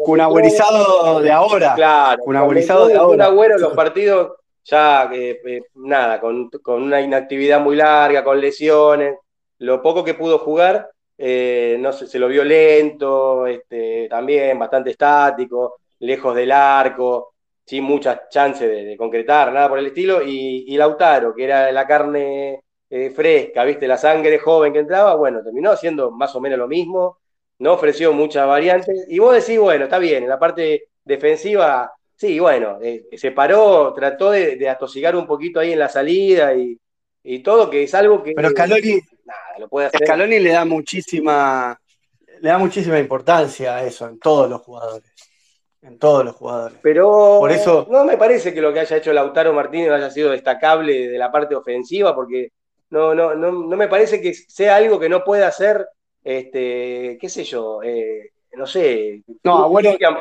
[1.21, 1.73] de ahora.
[1.75, 2.23] Claro.
[2.23, 2.35] Kun
[2.87, 3.55] de ahora.
[3.55, 9.15] en los partidos ya, eh, nada, con, una inactividad muy larga, con lesiones.
[9.59, 14.91] Lo poco que pudo jugar, eh, no sé, se lo vio lento, este, también bastante
[14.91, 17.33] estático, lejos del arco,
[17.65, 20.21] sin muchas chances de, concretar, nada por el estilo.
[20.21, 23.87] Y, y Lautaro, que era la carne eh, fresca, ¿viste?
[23.87, 27.19] La sangre joven que entraba, bueno, terminó haciendo más o menos lo mismo,
[27.59, 29.05] no ofreció muchas variantes.
[29.07, 33.93] Y vos decís, bueno, está bien, en la parte defensiva, sí, bueno, eh, se paró,
[33.93, 36.77] trató de, atosigar un poquito ahí en la salida y,
[37.43, 38.33] todo, que es algo que.
[38.33, 40.01] Pero Scaloni, nada, lo puede hacer.
[40.03, 41.79] Scaloni le da muchísima.
[42.41, 45.11] Le da muchísima importancia a eso en todos los jugadores.
[45.81, 46.77] En todos los jugadores.
[46.81, 50.31] Pero Por eso, no me parece que lo que haya hecho Lautaro Martínez haya sido
[50.31, 52.51] destacable de la parte ofensiva, porque
[52.89, 55.85] no, no, no, no me parece que sea algo que no pueda hacer,
[56.23, 59.23] este, qué sé yo, eh, no sé.
[59.43, 59.63] No,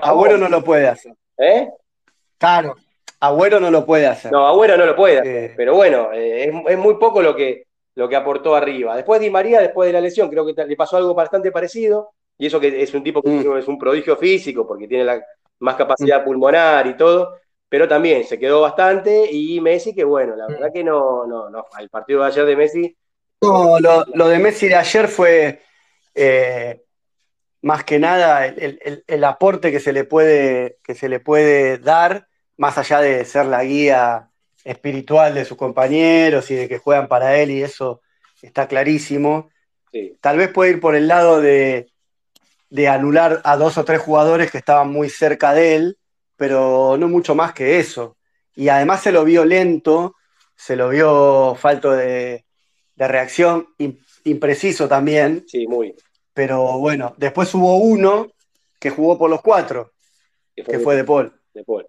[0.02, 1.12] Agüero, no lo puede hacer.
[1.36, 1.68] ¿Eh?
[2.38, 2.76] Claro,
[3.20, 4.32] Agüero no lo puede hacer.
[4.32, 5.54] No, Agüero no lo puede hacer, eh.
[5.56, 8.96] pero bueno, eh, es, muy poco lo que, lo que aportó arriba.
[8.96, 12.46] Después Di María, después de la lesión, creo que le pasó algo bastante parecido, y
[12.46, 13.56] eso que es un tipo que mm.
[13.56, 15.22] es un prodigio físico, porque tiene la,
[15.60, 16.24] más capacidad mm.
[16.24, 17.36] pulmonar y todo,
[17.68, 21.66] pero también se quedó bastante y Messi, que bueno, la verdad que no, no, no,
[21.78, 22.96] el partido de ayer de Messi...
[23.40, 25.60] No, lo, de Messi de ayer fue
[26.18, 26.82] eh,
[27.62, 32.78] más que nada el, aporte que se, le puede, que se le puede dar, más
[32.78, 34.30] allá de ser la guía
[34.64, 38.02] espiritual de sus compañeros y de que juegan para él y eso
[38.42, 39.50] está clarísimo.
[40.20, 41.90] Tal vez puede ir por el lado de,
[42.70, 45.98] de anular a dos o tres jugadores que estaban muy cerca de él,
[46.36, 48.16] pero no mucho más que eso.
[48.54, 50.16] Y además se lo vio lento,
[50.56, 52.44] se lo vio falto de,
[52.96, 53.68] reacción,
[54.24, 55.44] impreciso también.
[55.46, 55.94] Sí, muy.
[56.38, 58.28] Pero bueno, después hubo uno
[58.78, 59.94] que jugó por los cuatro,
[60.54, 61.32] que fue, de Paul.
[61.52, 61.84] De Paul.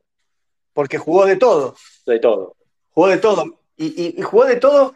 [0.73, 1.75] Porque jugó de todo.
[2.07, 2.55] De todo.
[2.89, 3.59] Jugó de todo.
[3.77, 4.95] Y, jugó de todo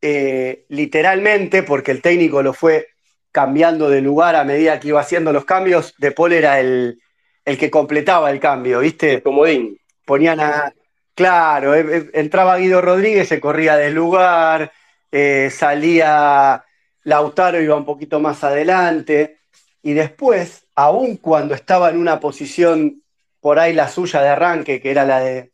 [0.00, 2.88] eh, literalmente, porque el técnico lo fue
[3.30, 5.94] cambiando de lugar a medida que iba haciendo los cambios.
[5.98, 7.00] De Paul era el,
[7.44, 9.12] el que completaba el cambio, ¿viste?
[9.12, 9.78] El comodín.
[10.04, 10.74] Ponían a.
[11.14, 14.72] Claro, eh, eh, entraba Guido Rodríguez, se corría del lugar,
[15.12, 16.64] eh, salía
[17.04, 19.40] Lautaro, iba un poquito más adelante,
[19.82, 23.02] y después, aun cuando estaba en una posición
[23.40, 25.52] por ahí la suya de arranque, que era la de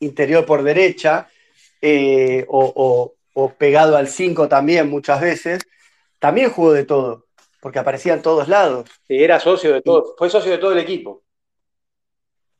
[0.00, 1.28] interior por derecha,
[2.48, 5.62] o, o, pegado al 5 también muchas veces,
[6.18, 7.26] también jugó de todo
[7.66, 8.88] porque aparecía en todos lados.
[9.08, 11.24] Sí, era socio de todo, fue socio de todo el equipo.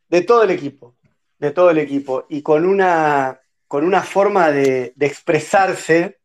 [0.08, 0.96] De todo el equipo,
[1.38, 2.26] de todo el equipo.
[2.28, 6.18] Y con una, con una forma de, expresarse,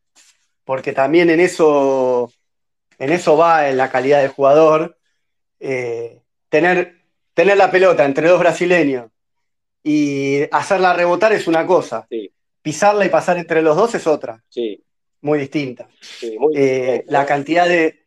[0.63, 2.31] porque también en eso,
[2.97, 4.97] en eso va en la calidad de jugador,
[5.59, 7.01] eh, tener,
[7.33, 9.11] tener la pelota entre dos brasileños
[9.83, 12.07] y hacerla rebotar es una cosa.
[12.61, 14.43] Pisarla y pasar entre los dos es otra.
[14.49, 14.83] Sí.
[15.21, 15.87] Muy distinta.
[16.55, 18.05] Eh, la cantidad de,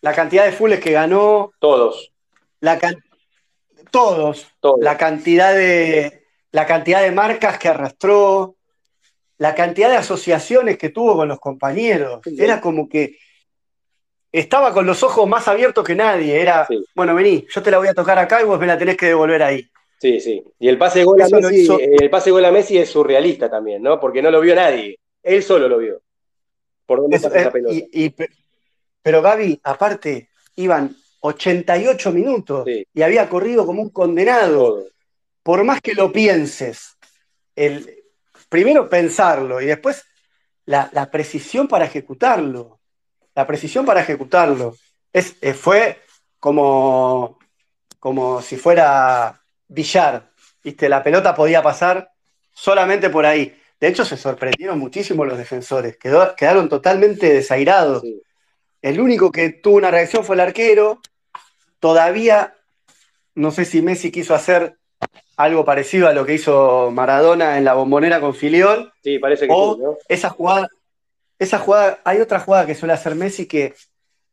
[0.00, 1.52] la cantidad de fulls que ganó.
[1.58, 2.12] Todos.
[2.60, 2.78] La
[3.90, 4.46] todos.
[4.80, 6.24] La cantidad de.
[6.52, 8.56] La cantidad de marcas que arrastró.
[9.38, 12.20] La cantidad de asociaciones que tuvo con los compañeros.
[12.38, 13.18] Era como que
[14.30, 16.40] estaba con los ojos más abiertos que nadie.
[16.40, 18.96] Era, bueno, vení, yo te la voy a tocar acá y vos me la tenés
[18.96, 19.68] que devolver ahí.
[20.00, 20.42] Sí, sí.
[20.58, 23.82] Y el pase de gol a Messi, el pase gol a Messi es surrealista también,
[23.82, 23.98] ¿no?
[24.00, 24.98] Porque no lo vio nadie.
[25.22, 26.02] Él solo lo vio.
[26.84, 27.74] Por dónde pasa esa pelota.
[29.02, 34.84] Pero Gaby, aparte, iban 88 minutos y había corrido como un condenado.
[35.42, 36.96] Por más que lo pienses,
[37.54, 38.03] el,
[38.48, 40.04] primero pensarlo y después
[40.66, 42.80] la, precisión para ejecutarlo.
[43.34, 44.76] La precisión para ejecutarlo.
[45.12, 46.00] Es, eh, fue
[46.38, 47.38] como,
[47.98, 50.30] como si fuera billar.
[50.62, 50.88] ¿viste?
[50.88, 52.10] La pelota podía pasar
[52.52, 53.56] solamente por ahí.
[53.80, 55.98] De hecho, se sorprendieron muchísimo los defensores.
[55.98, 58.02] quedaron totalmente desairados.
[58.80, 61.00] El único que tuvo una reacción fue el arquero.
[61.80, 62.54] Todavía,
[63.34, 64.78] no sé si Messi quiso hacer
[65.36, 68.92] algo parecido a lo que hizo Maradona en la bombonera con Filión.
[69.02, 69.96] Sí, parece que sí, ¿no?
[70.08, 70.68] esa jugada,
[71.38, 73.74] esa jugada, hay otra jugada que suele hacer Messi que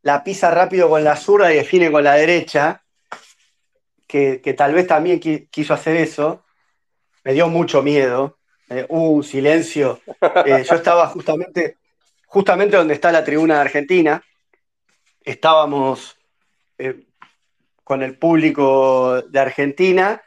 [0.03, 2.83] la pisa rápido con la zurda y define con la derecha,
[4.07, 6.43] que, tal vez también quiso hacer eso,
[7.23, 8.37] me dio mucho miedo.
[8.69, 9.99] Eh, hubo un silencio.
[10.45, 11.77] Eh, yo estaba justamente,
[12.25, 14.23] justamente donde está la tribuna de Argentina.
[15.23, 16.17] Estábamos
[16.77, 17.05] eh,
[17.83, 20.21] con el público de Argentina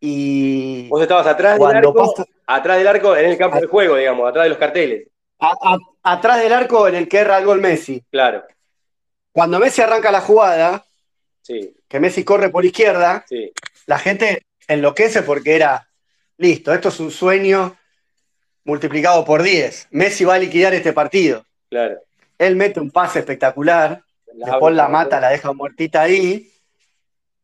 [0.00, 0.88] y.
[0.88, 2.14] Vos estabas atrás del arco,
[2.46, 5.08] atrás del arco en el campo de juego, digamos, atrás de los carteles.
[6.02, 8.02] atrás del arco en el que erra el gol Messi.
[8.10, 8.44] Claro.
[9.32, 10.84] Cuando Messi arranca la jugada,
[11.42, 11.76] sí.
[11.86, 13.24] que Messi corre por izquierda,
[13.86, 15.88] la gente enloquece porque era,
[16.36, 17.76] listo, esto es un sueño
[18.64, 19.88] multiplicado por 10.
[19.90, 21.44] Messi va a liquidar este partido.
[21.70, 22.00] Claro.
[22.38, 26.52] Él mete un pase espectacular, después la mata, la deja muertita ahí,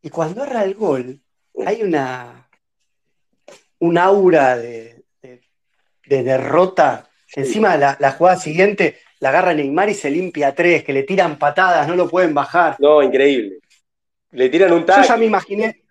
[0.02, 1.20] y cuando erra el gol,
[1.64, 2.43] hay una,
[3.80, 5.04] un aura de,
[6.06, 7.08] derrota.
[7.34, 11.38] Encima la, la, jugada siguiente la agarra Neymar y se limpia tres, que le tiran
[11.38, 12.76] patadas, no lo pueden bajar.
[12.78, 13.58] No, increíble.
[14.32, 15.02] Le tiran un tackle.
[15.02, 15.82] Yo ya me imaginé.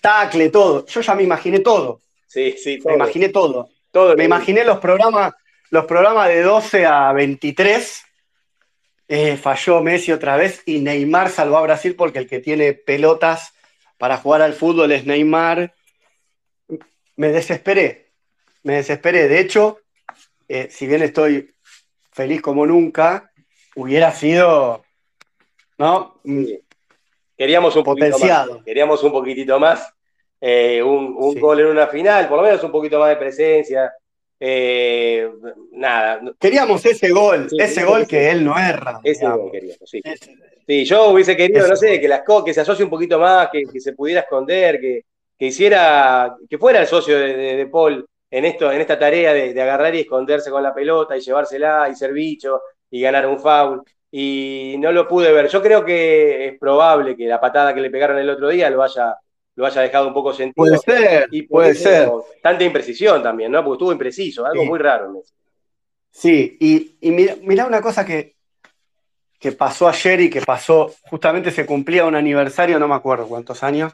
[0.00, 0.86] Tacle, todo.
[0.86, 2.00] Yo ya me imaginé todo.
[2.26, 2.90] Sí, sí, todo.
[2.90, 3.68] Me imaginé todo.
[3.90, 5.34] todo me imaginé los programas,
[5.70, 8.04] los programas de 12 a 23.
[9.06, 13.52] Eh, falló Messi otra vez y Neymar salvó a Brasil porque el que tiene pelotas
[13.98, 15.74] para jugar al fútbol es Neymar.
[17.16, 18.10] Me desesperé,
[18.62, 19.28] me desesperé.
[19.28, 19.78] De hecho,
[20.48, 21.54] eh, si bien estoy
[22.12, 23.30] feliz como nunca,
[23.76, 24.84] hubiera sido,
[25.78, 26.20] ¿no?
[27.36, 28.62] Queríamos un Potenciado.
[28.64, 29.92] Queríamos un poquitito más.
[30.40, 33.92] Eh, un, gol en una final, por lo menos un poquito más de presencia.
[34.38, 35.28] Eh,
[35.72, 36.20] nada.
[36.38, 39.00] Queríamos ese gol, ese gol que él no erra.
[39.02, 40.02] Ese gol queríamos, sí.
[40.66, 43.64] Sí, yo hubiese querido, no sé, que, las, que se asocie un poquito más, que,
[43.80, 45.04] se pudiera esconder, que,
[45.38, 50.00] hiciera, que fuera el socio de Paul en, esto, en esta tarea de, agarrar y
[50.00, 53.82] esconderse con la pelota y llevársela y ser bicho y ganar un foul.
[54.10, 55.48] Y no lo pude ver.
[55.48, 58.82] Yo creo que es probable que la patada que le pegaron el otro día lo
[58.82, 59.16] haya,
[59.54, 60.54] lo haya dejado un poco sentido.
[60.54, 62.10] Puede ser, y puede ser.
[62.42, 63.62] Tanta imprecisión también, ¿no?
[63.62, 65.22] Porque estuvo impreciso, algo muy raro.
[66.10, 68.34] Sí, y, y mira, una cosa que,
[69.38, 73.62] que pasó ayer y que pasó, justamente se cumplía un aniversario, no me acuerdo cuántos
[73.62, 73.92] años,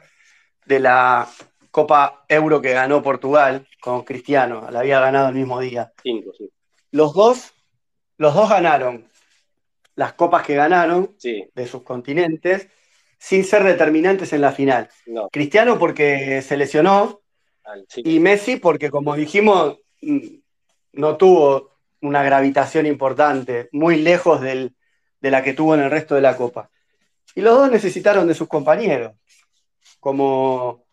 [0.71, 1.27] de la
[1.69, 5.91] Copa Euro que ganó Portugal con Cristiano, la había ganado el mismo día.
[6.01, 6.49] Cinco, sí.
[6.91, 7.53] Los dos,
[8.17, 9.05] los dos ganaron
[9.95, 12.69] las copas que ganaron de sus continentes
[13.17, 14.89] sin ser determinantes en la final.
[15.31, 17.21] Cristiano porque se lesionó
[17.97, 20.19] y Messi porque, como dijimos, mm,
[20.93, 24.71] no tuvo una gravitación importante, muy lejos de
[25.21, 26.71] la que tuvo en el resto de la Copa.
[27.35, 29.13] Y los dos necesitaron de sus compañeros,
[30.01, 30.83] como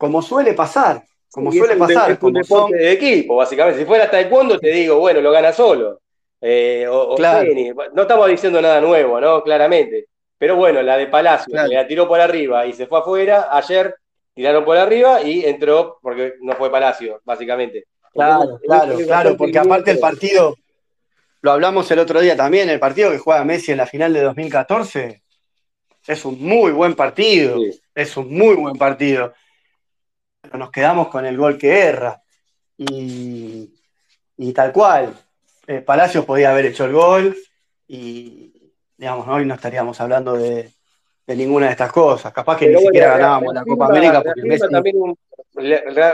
[0.00, 1.04] como suele pasar.
[1.30, 2.12] Como suele pasar.
[2.12, 3.78] Es un deporte de equipo, básicamente.
[3.78, 6.00] Si fuera taekwondo, te digo, bueno, lo gana solo.
[6.40, 7.16] Eh, o,
[7.92, 9.44] No estamos diciendo nada nuevo, ¿no?
[9.44, 10.06] Claramente.
[10.38, 13.48] Pero bueno, la de Palacio, que la tiró por arriba y se fue afuera.
[13.52, 13.94] Ayer
[14.32, 17.84] tiraron por arriba y entró, porque no fue Palacio, básicamente.
[18.14, 20.56] Claro, claro, claro, porque aparte el partido,
[21.42, 24.22] lo hablamos el otro día también, el partido que juega Messi en la final de
[24.22, 25.22] 2014
[26.06, 27.58] es un muy buen partido.
[27.94, 29.32] Es un muy buen partido
[30.58, 32.22] nos quedamos con el gol que erra.
[32.76, 33.72] Y,
[34.54, 35.14] tal cual,
[35.66, 37.36] eh, Palacios podía haber hecho el gol
[37.86, 40.70] y, digamos, hoy no estaríamos hablando de,
[41.26, 42.32] ninguna de estas cosas.
[42.32, 44.22] Capaz que ni siquiera ganábamos la Copa América.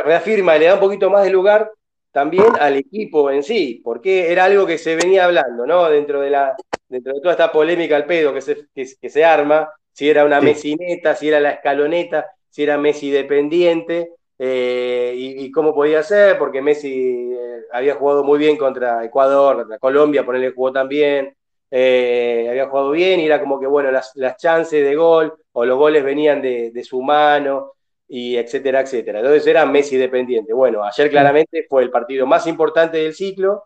[0.05, 1.71] reafirma, le da un poquito más de lugar
[2.11, 5.89] también al equipo en sí, porque era algo que se venía hablando, ¿no?
[5.89, 6.57] Dentro de, la,
[6.89, 10.41] dentro de toda esta polémica al pedo que se, que, se arma, si era una
[10.41, 16.61] mesineta, si era la escaloneta, si era Messi dependiente, eh, y, cómo podía ser, porque
[16.61, 21.35] Messi eh, había jugado muy bien contra Ecuador, contra Colombia, ponerle jugó también,
[21.71, 25.79] eh, había jugado bien y era como que, bueno, las, chances de gol o los
[25.79, 27.73] goles venían de, su mano,
[28.09, 29.19] y etcétera, etcétera.
[29.21, 30.53] Entonces era Messi dependiente.
[30.53, 33.65] Bueno, ayer claramente fue el partido más importante del ciclo,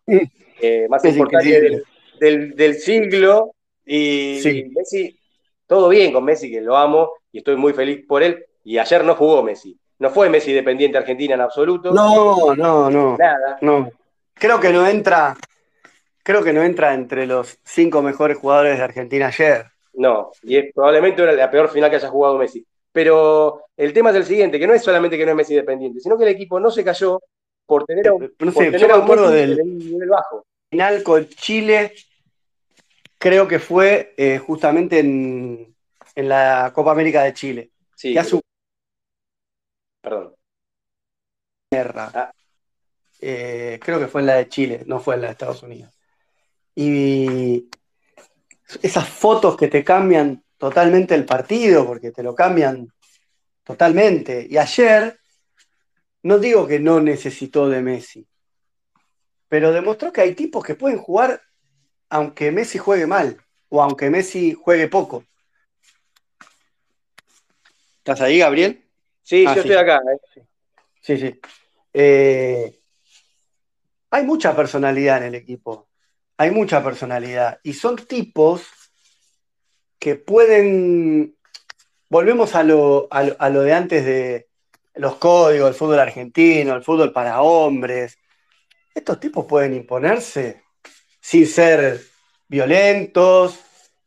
[0.88, 1.84] más importante del,
[2.78, 3.54] siglo,
[3.84, 4.40] y
[4.74, 5.18] Messi,
[5.66, 9.04] todo bien con Messi, que lo amo y estoy muy feliz por él, y ayer
[9.04, 9.76] no jugó Messi.
[9.98, 11.92] No fue Messi dependiente Argentina en absoluto.
[11.92, 13.16] No, no, no.
[13.18, 13.58] Nada.
[13.60, 13.90] No.
[14.34, 15.36] Creo que no entra,
[16.22, 19.66] creo que no entra entre los cinco mejores jugadores de Argentina ayer.
[19.94, 22.64] No, y es probablemente la peor final que haya jugado Messi.
[22.92, 26.00] Pero el tema es el siguiente, que no es solamente que no es Messi dependiente,
[26.00, 27.20] sino que el equipo no se cayó
[27.66, 30.44] por tener a un, no sé, yo me acuerdo del nivel bajo.
[30.70, 31.92] Final con Chile,
[33.20, 35.76] creo que fue eh, justamente en,
[36.16, 37.70] la Copa América de Chile.
[37.94, 38.14] Sí.
[40.02, 40.34] Perdón.
[41.72, 42.32] Ah.
[43.20, 45.94] Eh, creo que fue en la de Chile, no fue en la de Estados Unidos.
[46.74, 47.68] Y
[48.82, 52.88] esas fotos que te cambian totalmente el partido, porque te lo cambian
[53.62, 54.46] totalmente.
[54.48, 55.20] Y ayer,
[56.22, 58.26] no digo que no necesitó de Messi,
[59.46, 61.40] pero demostró que hay tipos que pueden jugar
[62.10, 65.24] aunque Messi juegue mal o aunque Messi juegue poco.
[67.98, 68.84] ¿Estás ahí, Gabriel?
[69.22, 70.00] Sí, ah, yo estoy acá.
[70.36, 70.42] Eh.
[71.00, 71.40] Sí, sí.
[71.94, 72.80] Eh,
[74.10, 75.88] hay mucha personalidad en el equipo.
[76.36, 77.60] Hay mucha personalidad.
[77.62, 78.66] Y son tipos
[79.98, 81.36] que pueden.
[82.08, 84.48] Volvemos a lo, a lo de antes de
[84.94, 88.18] los códigos, el fútbol argentino, el fútbol para hombres.
[88.92, 90.64] Estos tipos pueden imponerse
[91.20, 92.00] sin ser
[92.48, 93.60] violentos,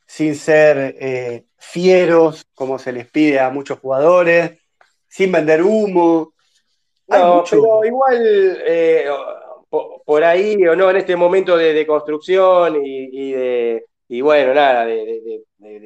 [0.05, 4.59] sin ser eh, fieros, como se les pide a muchos jugadores,
[5.07, 6.33] sin vender humo.
[7.07, 9.07] No, pero igual eh,
[9.69, 13.85] por, ahí o no, en este momento de, construcción y, de,
[14.21, 15.41] bueno, nada, de,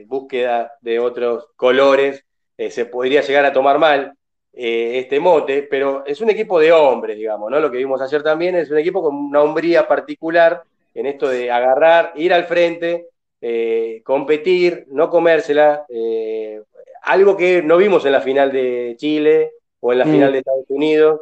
[0.07, 2.23] búsqueda de otros colores,
[2.57, 4.13] eh, se podría llegar a tomar mal
[4.51, 7.59] este mote, pero es un equipo de hombres, digamos, ¿no?
[7.59, 10.63] Lo que vimos ayer también es un equipo con una hombría particular
[10.97, 16.59] en esto de agarrar, ir al frente, eh, competir, no comérsela, eh,
[17.03, 20.11] algo que no vimos en la final de Chile o en la mm.
[20.11, 21.21] final de Estados Unidos,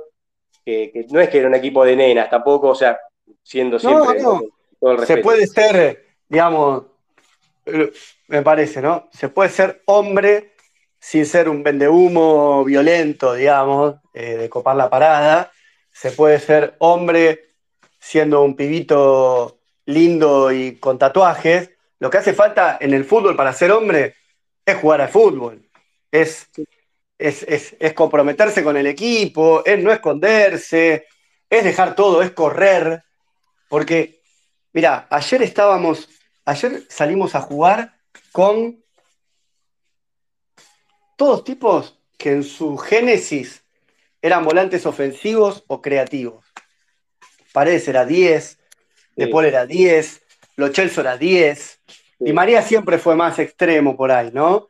[0.64, 2.98] que, no es que era un equipo de nenas tampoco, o sea,
[3.44, 6.86] siendo siempre todo el Se puede ser, digamos,
[8.30, 9.10] me parece, ¿no?
[9.12, 10.54] Se puede ser hombre
[10.98, 15.52] sin ser un vendehumo violento, digamos, eh, de copar la parada.
[15.92, 17.42] Se puede ser hombre
[18.00, 23.54] siendo un pibito lindo y con tatuajes, lo que hace falta en el fútbol para
[23.54, 24.16] ser hombre
[24.66, 25.70] es jugar al fútbol,
[26.12, 26.50] es,
[27.18, 31.08] es, comprometerse con el equipo, es no esconderse,
[31.50, 33.04] es dejar todo, es correr,
[33.70, 34.22] porque,
[34.74, 36.10] mira, ayer estábamos,
[36.46, 37.96] ayer salimos a jugar
[38.32, 38.84] con
[41.16, 43.64] todos tipos que en su génesis
[44.22, 46.46] eran volantes ofensivos o creativos.
[47.54, 48.60] Paredes era 10,
[49.16, 50.22] de Paul era 10,
[50.58, 51.80] Lo Celso era 10,
[52.20, 54.70] y María siempre fue más extremo por ahí, ¿no?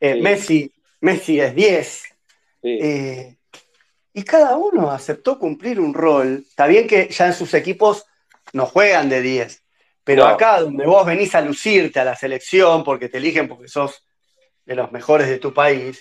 [0.00, 2.04] Eh, Messi, Messi es 10.
[2.62, 3.36] Eh,
[4.12, 6.44] y cada uno aceptó cumplir un rol.
[6.48, 8.06] Está bien que ya en sus equipos
[8.52, 9.62] no juegan de 10,
[10.04, 14.06] pero acá donde vos venís a lucirte a la selección porque te eligen porque sos
[14.64, 16.00] de los mejores de tu país,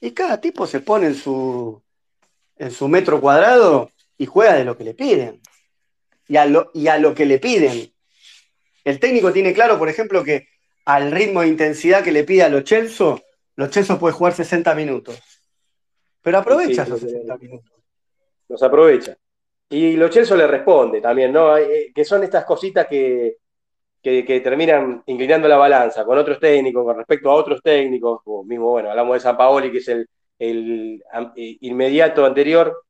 [0.00, 1.80] y cada tipo se pone en su,
[2.56, 5.40] en su metro cuadrado y juega de lo que le piden
[6.28, 7.92] y a lo, y a lo que le piden.
[8.84, 10.48] El técnico tiene claro, por ejemplo, que
[10.84, 13.16] al ritmo de intensidad que le pide a los Chelsea,
[13.56, 15.18] los Chelsea puede jugar 60 minutos.
[16.22, 17.72] Pero aprovecha esos 60 minutos.
[18.48, 19.16] Los aprovecha.
[19.68, 21.56] Y los Chelsea le responde también, ¿no?
[21.56, 23.38] Eh, que son estas cositas que,
[24.02, 28.70] que, terminan inclinando la balanza con otros técnicos, con respecto a otros técnicos, como mismo,
[28.70, 30.08] bueno, hablamos de San Paoli, que es el,
[30.38, 31.02] el
[31.60, 32.84] inmediato anterior,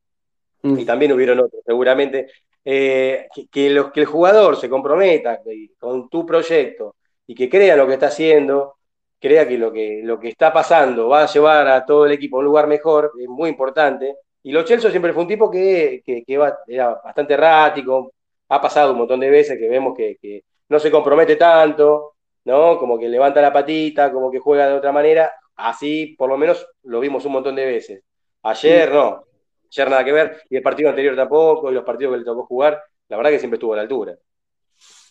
[0.61, 0.79] mm.
[0.79, 2.27] y también hubieron otros, seguramente,
[2.65, 5.39] eh, que, los, que el jugador se comprometa
[5.79, 6.95] con tu proyecto
[7.27, 8.77] y que crea lo que está haciendo,
[9.19, 12.37] crea que lo que, lo que está pasando va a llevar a todo el equipo
[12.37, 14.17] a un lugar mejor, es muy importante.
[14.43, 16.23] Y Lo Chelsea siempre fue un tipo que, que,
[16.67, 18.13] era bastante errático,
[18.49, 22.79] ha pasado un montón de veces que vemos que, no se compromete tanto, ¿no?
[22.79, 25.31] Como que levanta la patita, como que juega de otra manera.
[25.55, 28.03] Así, por lo menos, lo vimos un montón de veces.
[28.43, 29.23] Ayer no,
[29.69, 32.45] ayer nada que ver, y el partido anterior tampoco, y los partidos que le tocó
[32.45, 34.15] jugar, la verdad que siempre estuvo a la altura.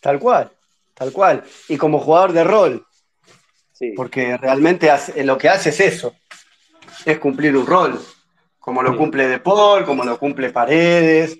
[0.01, 0.51] Tal cual,
[0.93, 1.43] tal cual.
[1.69, 2.85] Y como jugador de rol,
[3.95, 4.89] porque realmente
[5.23, 6.15] lo que hace es eso,
[7.05, 7.99] es cumplir un rol,
[8.59, 11.37] como lo cumple De Paul, como lo cumple Paredes.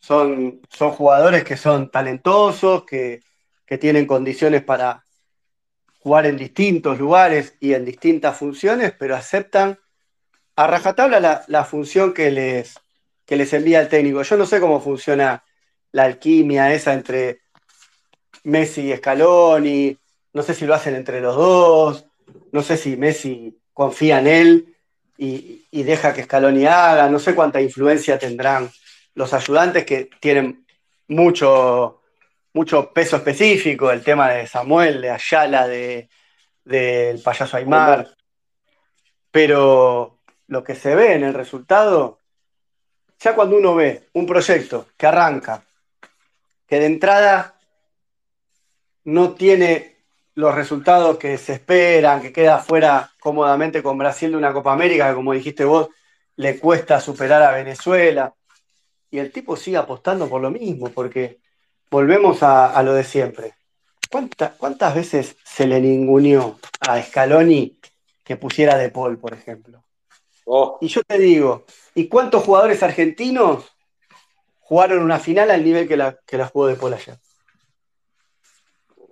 [0.00, 3.20] Son, son jugadores que son talentosos, que,
[3.64, 5.04] que tienen condiciones para
[6.00, 9.78] jugar en distintos lugares y en distintas funciones, pero aceptan
[10.62, 12.78] a rajatabla la, función que les,
[13.26, 14.22] que les envía el técnico.
[14.22, 15.42] Yo no sé cómo funciona
[15.90, 17.40] la alquimia esa entre
[18.44, 19.96] Messi y Scaloni,
[20.32, 22.06] no sé si lo hacen entre los dos,
[22.52, 24.76] no sé si Messi confía en él
[25.18, 28.70] y, deja que Scaloni haga, no sé cuánta influencia tendrán
[29.14, 30.64] los ayudantes que tienen
[31.08, 32.02] mucho,
[32.54, 36.08] mucho peso específico, el tema de Samuel, de Ayala, del
[36.64, 38.14] de, payaso Aymar,
[39.30, 40.21] pero
[40.52, 42.18] lo que se ve en el resultado,
[43.18, 45.64] ya cuando uno ve un proyecto que arranca,
[46.66, 47.58] que de entrada
[49.04, 49.96] no tiene
[50.34, 55.08] los resultados que se esperan, que queda fuera cómodamente con Brasil de una Copa América,
[55.08, 55.88] que como dijiste vos,
[56.36, 58.34] le cuesta superar a Venezuela.
[59.10, 61.40] Y el tipo sigue apostando por lo mismo, porque
[61.90, 63.54] volvemos a, lo de siempre.
[64.10, 67.78] ¿Cuántas veces se le ninguneó a Scaloni
[68.22, 69.82] que pusiera De Paul, por ejemplo.
[70.44, 70.78] Oh.
[70.80, 71.64] Y yo te digo,
[71.94, 73.76] ¿y cuántos jugadores argentinos
[74.60, 77.16] jugaron una final al nivel que la, que la jugó De Paul ayer?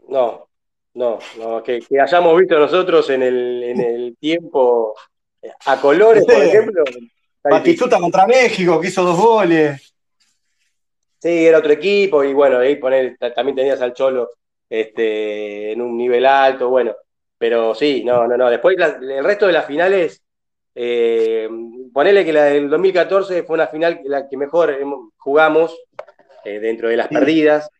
[0.08, 0.48] No,
[0.94, 4.94] no, no, que, hayamos visto nosotros en el, en el tiempo
[5.66, 6.82] a colores, por ejemplo.
[7.42, 9.94] Batistuta contra México, que hizo dos goles.
[11.18, 14.30] Sí, era otro equipo, y bueno, ahí poner, también tenías al Cholo
[14.68, 16.94] este, en un nivel alto, bueno,
[17.36, 18.48] pero sí, no, no, no.
[18.48, 20.22] Después el resto de las finales,
[20.74, 21.48] eh,
[21.92, 24.76] ponele que la del 2014 fue una final la que mejor
[25.16, 25.76] jugamos
[26.44, 27.70] eh, dentro de las perdidas.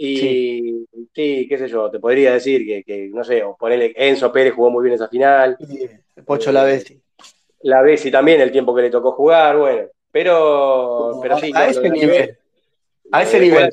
[0.00, 1.48] Y sí.
[1.48, 4.84] qué sé yo, te podría decir que, no sé, o ponele Enzo Pérez jugó muy
[4.84, 5.56] bien esa final.
[6.24, 7.00] Pocho La Bessi.
[7.62, 9.88] La Bessi también, el tiempo que le tocó jugar, bueno.
[10.12, 11.50] Pero, pero sí.
[11.54, 12.38] A, ese nivel.
[13.10, 13.70] A ese nivel.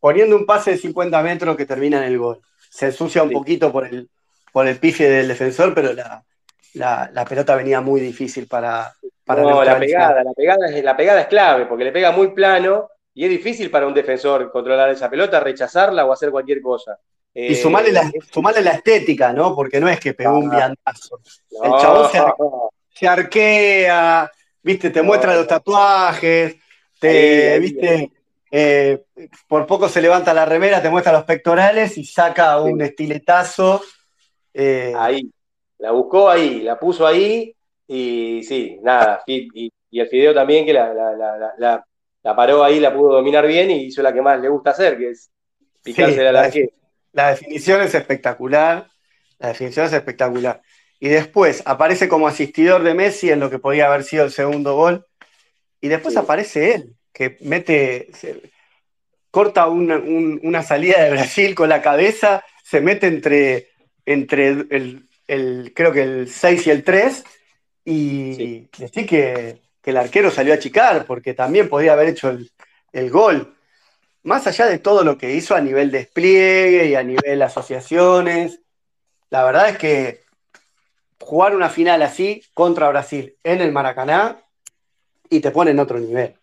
[0.00, 2.40] Poniendo un pase de 50 metros que termina en el gol.
[2.68, 4.08] Se ensucia un poquito por el,
[4.52, 6.24] por el pife del defensor, pero la,
[7.28, 8.92] pelota venía muy difícil para,
[9.24, 12.28] para no, la pegada, la pegada, es, la pegada es clave, porque le pega muy
[12.28, 16.98] plano y es difícil para un defensor controlar esa pelota, rechazarla o hacer cualquier cosa.
[17.34, 19.54] y sumarle la, eh, la estética, ¿no?
[19.54, 21.20] Porque no es que pegó un viandazo.
[21.62, 22.10] el chabón
[22.92, 24.30] se, arquea,
[24.62, 26.56] viste, te muestra los tatuajes,
[26.98, 28.12] te, viste,
[28.50, 29.02] eh,
[29.46, 33.82] por poco se levanta la remera, te muestra los pectorales y saca un estiletazo.
[34.54, 35.30] Eh, ahí,
[35.78, 37.54] la buscó ahí, la puso ahí
[37.86, 40.92] y sí, nada, y, el Fideo también que la,
[42.22, 44.98] la paró ahí, la pudo dominar bien y hizo la que más le gusta hacer,
[44.98, 45.30] que es
[45.82, 46.50] picarse la, la,
[47.12, 48.86] la definición es espectacular,
[49.38, 50.60] la definición es espectacular.
[51.00, 54.74] Y después aparece como asistidor de Messi en lo que podía haber sido el segundo
[54.74, 55.06] gol.
[55.80, 58.08] Y después aparece él, que mete,
[59.30, 63.68] corta una, salida de Brasil con la cabeza, se mete entre,
[64.04, 65.07] entre el,
[65.74, 67.24] creo que el 6 y el 3,
[67.84, 72.36] y decir que el arquero salió a achicar, porque también podía haber hecho
[72.92, 73.56] el, gol.
[74.22, 78.60] Más allá de todo lo que hizo a nivel despliegue y a nivel asociaciones,
[79.30, 80.24] la verdad es que
[81.20, 84.42] jugar una final así contra Brasil en el Maracaná
[85.30, 86.34] y te pone en otro nivel.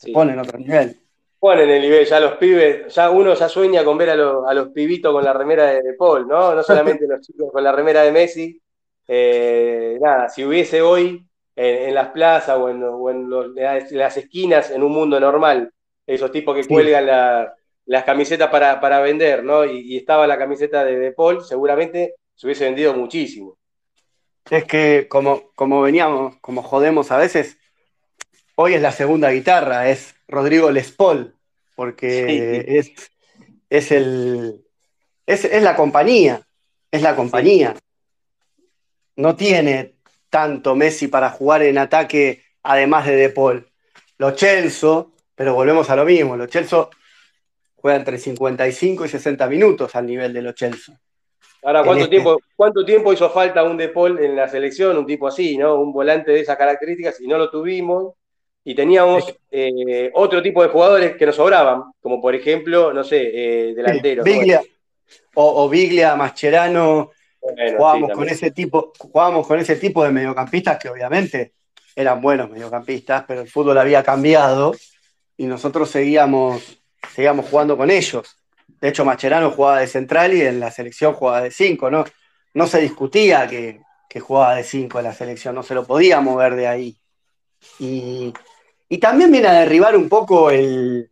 [0.00, 1.01] Te pone en otro nivel.
[1.42, 4.14] Ponen el nivel, ya los pibes, ya uno ya sueña con ver a,
[4.54, 6.54] los pibitos con la remera de, Paul, ¿no?
[6.54, 8.62] No solamente los chicos con la remera de Messi.
[9.08, 11.26] Eh, nada, si hubiese hoy
[11.56, 12.70] en, las plazas o
[13.10, 13.50] en,
[13.90, 15.72] las esquinas en un mundo normal.
[16.06, 17.06] Esos tipos que cuelgan
[17.86, 19.64] las camisetas para, vender, ¿no?
[19.64, 23.58] Y, estaba la camiseta de, de, Paul, seguramente se hubiese vendido muchísimo.
[24.48, 27.58] Es que como, como veníamos, como jodemos a veces,
[28.56, 31.34] hoy es la segunda guitarra, es Rodrigo Les Paul,
[31.74, 32.92] porque es,
[33.70, 34.62] es el
[35.26, 36.42] es, es, la compañía,
[36.90, 37.74] es la compañía.
[39.16, 39.94] No tiene
[40.28, 43.68] tanto Messi para jugar en ataque, además de De Paul.
[44.18, 46.88] Los Chelsea, pero volvemos a lo mismo, los Chelsea
[47.76, 50.94] juegan entre 55 y 60 minutos al nivel de los Chelsea.
[51.64, 54.96] Ahora, ¿cuánto, este tiempo, ¿cuánto tiempo hizo falta un De Paul en la selección?
[54.96, 55.76] Un tipo así, ¿no?
[55.76, 58.14] Un volante de esas características y no lo tuvimos.
[58.64, 63.20] Y teníamos eh, otro tipo de jugadores que nos sobraban, como por ejemplo, no sé,
[63.20, 64.24] eh, delanteros.
[64.24, 64.62] Biglia,
[65.34, 67.10] o, o, Biglia, Mascherano,
[67.40, 71.54] jugábamos, con ese tipo, jugábamos con ese tipo de mediocampistas que obviamente
[71.96, 74.74] eran buenos mediocampistas, pero el fútbol había cambiado
[75.36, 76.80] y nosotros seguíamos,
[77.14, 78.36] seguíamos jugando con ellos.
[78.80, 82.04] De hecho, Macherano jugaba de central y en la selección jugaba de cinco, ¿no?
[82.54, 83.80] No se discutía que,
[84.20, 86.96] jugaba de cinco en la selección, no se lo podía mover de ahí.
[87.78, 88.32] Y,
[88.98, 91.10] también viene a derribar un poco el,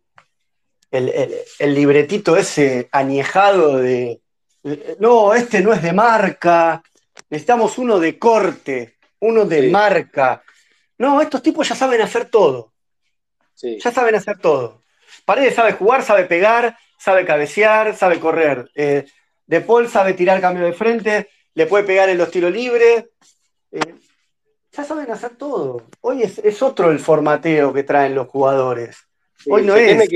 [0.91, 4.21] el libretito ese añejado de,
[4.99, 6.83] no, este no es de marca,
[7.29, 10.43] necesitamos uno de corte, uno de marca.
[10.97, 12.73] No, estos tipos ya saben hacer todo.
[13.61, 14.81] Ya saben hacer todo.
[15.25, 18.69] Paredes sabe jugar, sabe pegar, sabe cabecear, sabe correr.
[18.75, 19.05] Eh,
[19.45, 23.05] de Paul sabe tirar cambio de frente, le puede pegar en los tiros libres.
[23.71, 23.95] Eh,
[24.71, 25.83] ya saben hacer todo.
[26.01, 28.97] Hoy es, otro el formateo que traen los jugadores.
[29.49, 30.09] Hoy no es.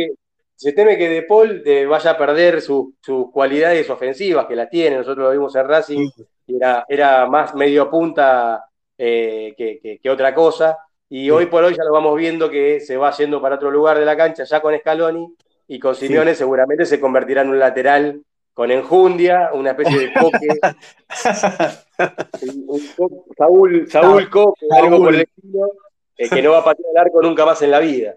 [0.56, 2.94] se teme que De Paul vaya a perder sus
[3.32, 6.10] cualidades ofensivas, que las tiene, nosotros lo vimos en Racing,
[6.48, 8.66] y era, era más medio punta
[8.98, 9.54] eh,
[10.02, 10.78] que, otra cosa,
[11.10, 14.00] y hoy por hoy ya lo vamos viendo que se va yendo para otro lugar
[14.00, 15.36] de la cancha, ya con Scaloni,
[15.68, 18.22] y con Simeone seguramente se convertirá en un lateral
[18.56, 20.48] con enjundia, una especie de coque,
[23.38, 25.72] Saúl, Saúl Coque, algo por el estilo,
[26.18, 28.16] eh, que no va a patear el arco nunca más en la vida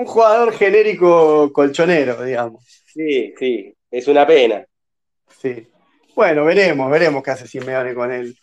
[0.00, 2.64] un jugador genérico colchonero, digamos.
[2.86, 4.64] Sí, sí, es una pena.
[5.38, 5.68] Sí.
[6.16, 8.34] Bueno, veremos, veremos qué hace Simeone con él.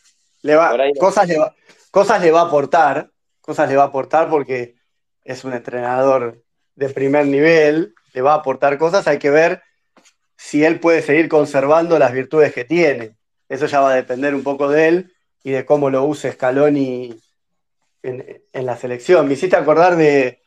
[0.44, 1.56] Le va, cosas, le va,
[1.90, 3.10] cosas le va a aportar,
[3.42, 4.76] cosas le va a aportar porque
[5.24, 6.44] es un entrenador
[6.76, 9.64] de primer nivel, le va a aportar cosas, hay que ver
[10.38, 13.16] si él puede seguir conservando las virtudes que tiene.
[13.50, 15.14] Eso ya va a depender un poco de él
[15.44, 17.20] y de cómo lo use Scaloni
[18.04, 19.28] en, la selección.
[19.28, 20.40] Me hiciste acordar de,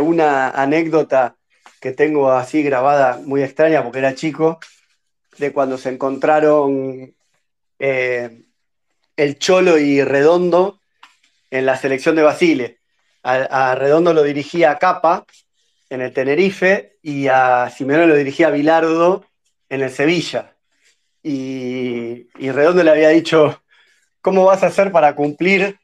[0.00, 1.36] una anécdota
[1.80, 4.58] que tengo así grabada muy extraña porque era chico,
[5.38, 7.14] de cuando se encontraron
[7.78, 8.44] eh,
[9.16, 10.80] el Cholo y Redondo
[11.50, 12.78] en la selección de Basile.
[13.22, 15.24] A, Redondo lo dirigía Capa
[15.94, 19.24] en el Tenerife y a Simeone lo dirigía Bilardo
[19.68, 20.56] en el Sevilla.
[21.22, 23.62] Y, y Redondo le había dicho,
[24.20, 25.78] ¿cómo vas a hacer para cumplir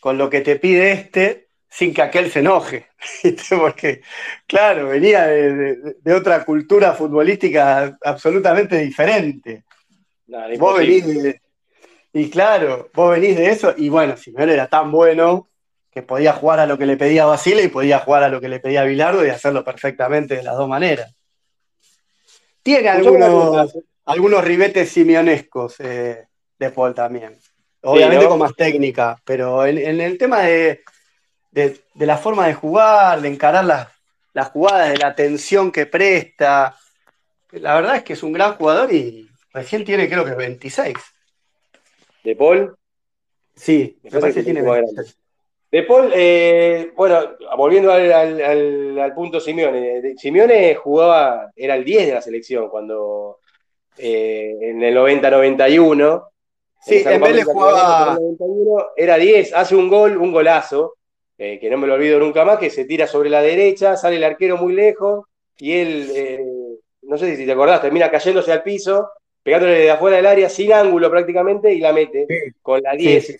[0.00, 2.86] con lo que te pide este sin que aquel se enoje?
[3.50, 4.02] Porque,
[4.46, 9.64] claro, venía de, otra cultura futbolística absolutamente diferente.
[10.58, 11.40] vos venís de,
[12.12, 15.48] y claro, vos venís de eso, y bueno, Simeone era tan bueno
[15.96, 18.50] que podía jugar a lo que le pedía Basile y podía jugar a lo que
[18.50, 21.10] le pedía Bilardo y hacerlo perfectamente de las dos maneras.
[22.62, 26.26] Tiene algunos, algunos ribetes simionescos eh,
[26.58, 27.38] de Paul también.
[27.80, 30.82] Obviamente con más técnica, pero en el tema de,
[31.50, 33.88] de, la forma de jugar, de encarar las,
[34.34, 36.76] las jugadas, de la atención que presta.
[37.52, 40.94] La verdad es que es un gran jugador y recién tiene creo que 26.
[42.22, 42.76] ¿De Paul?
[43.54, 44.62] Sí, me parece que tiene
[45.76, 50.14] De Paul, eh, bueno, volviendo al, punto Simeone.
[50.16, 53.40] Simeone jugaba, era el 10 de la selección cuando
[53.98, 56.28] eh, en el 90-91.
[56.80, 58.18] Sí, en, vez de jugaba.
[58.96, 60.94] era 10, hace un gol, un golazo.
[61.36, 64.16] Eh, que no me lo olvido nunca más, que se tira sobre la derecha, sale
[64.16, 65.26] el arquero muy lejos
[65.58, 66.42] y él, eh,
[67.02, 69.10] no sé si te acordás, termina cayéndose al piso,
[69.42, 72.26] pegándole de afuera del área sin ángulo prácticamente y la mete
[72.62, 73.38] con la 10.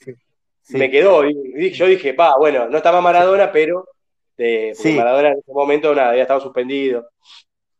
[0.68, 3.88] Me quedó, y, yo dije, pa, bueno, no estaba Maradona, pero
[4.36, 7.08] eh, Maradona en ese momento nada, había estado suspendido.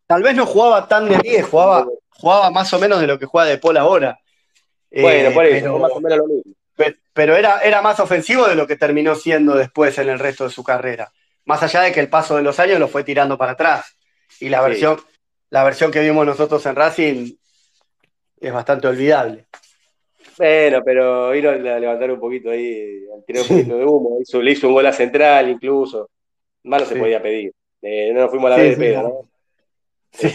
[0.06, 3.26] Tal vez no jugaba tan de 10, jugaba, jugaba más o menos de lo que
[3.26, 4.18] juega de Paul ahora.
[4.90, 6.54] Bueno, por eso, más o menos lo mismo
[7.12, 10.50] pero era, era más ofensivo de lo que terminó siendo después en el resto de
[10.50, 11.10] su carrera.
[11.46, 13.96] Más allá de que el paso de los años lo fue tirando para atrás.
[14.40, 15.00] Y la versión,
[15.48, 17.32] la versión que vimos nosotros en Racing
[18.38, 19.46] es bastante olvidable.
[20.38, 24.18] Bueno, pero vino a levantar un poquito ahí, tirar un poquito de humo.
[24.42, 26.10] le hizo un gol a central incluso.
[26.64, 27.52] Más no se podía pedir.
[27.80, 29.20] Eh, no nos fuimos a la vez de pedo, ¿no?
[30.10, 30.28] Sí.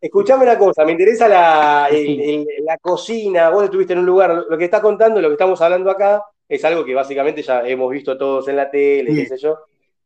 [0.00, 4.64] Escuchame una cosa, me interesa la, la, cocina, vos estuviste en un lugar, lo que
[4.64, 8.46] estás contando, lo que estamos hablando acá, es algo que básicamente ya hemos visto todos
[8.46, 9.58] en la tele, qué sé yo.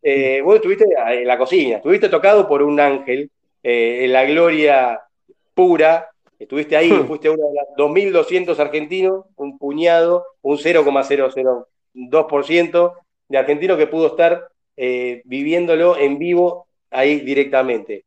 [0.02, 3.30] Eh, vos estuviste en la cocina, estuviste tocado por un ángel,
[3.62, 4.98] eh, en la gloria
[5.52, 6.08] pura,
[6.42, 7.06] estuviste ahí, hmm.
[7.06, 12.94] fuiste uno de los 2.200 argentinos, un puñado, un 0,002%
[13.28, 18.04] de argentinos que pudo estar eh, viviéndolo en vivo ahí directamente.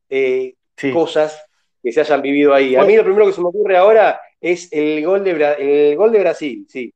[0.93, 1.43] Cosas
[1.81, 2.75] que se hayan vivido ahí.
[2.75, 6.11] A mí lo primero que se me ocurre ahora es el gol de, el gol
[6.11, 6.93] de Brasil, sí.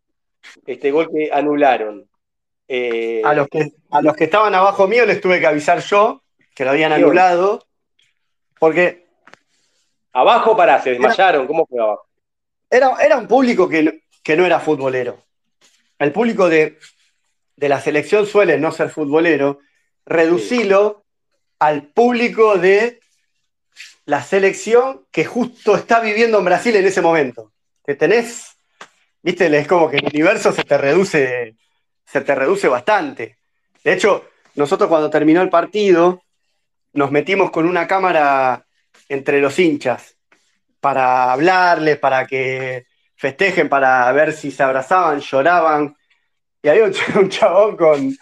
[0.65, 2.07] Este gol que anularon.
[2.67, 6.21] Eh, a, los que, a los que estaban abajo mío les tuve que avisar yo
[6.55, 7.65] que lo habían anulado.
[8.59, 9.09] Porque.
[10.14, 11.47] Abajo para, se desmayaron.
[11.47, 12.07] ¿Cómo fue abajo?
[12.70, 14.03] Era, era un público que,
[14.36, 15.24] no era futbolero.
[15.97, 16.78] El público de,
[17.57, 19.60] la selección suele no ser futbolero.
[20.05, 21.05] Reducilo
[21.60, 22.99] al público de
[24.05, 27.51] la selección que justo está viviendo en Brasil en ese momento.
[27.86, 28.57] Que tenés,
[29.22, 31.55] viste, es como que el universo se te reduce,
[32.05, 33.38] se te reduce bastante.
[33.84, 36.24] De hecho, nosotros cuando terminó el partido,
[36.93, 38.66] nos metimos con una cámara
[39.10, 40.16] entre los hinchas
[40.80, 42.86] para hablarles, para que
[43.16, 45.95] festejen, para ver si se abrazaban, lloraban.
[46.62, 46.86] Y había
[47.16, 48.18] un, chabón con,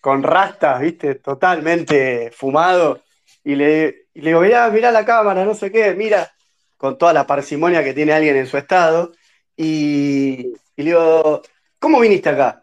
[0.00, 3.02] con rastas, viste, totalmente fumado,
[3.44, 6.32] y le, y le digo, mirá, mirá la cámara, no sé qué, mira,
[6.76, 9.12] con toda la parsimonia que tiene alguien en su estado.
[9.56, 11.42] Y, le digo,
[11.78, 12.60] ¿cómo viniste acá?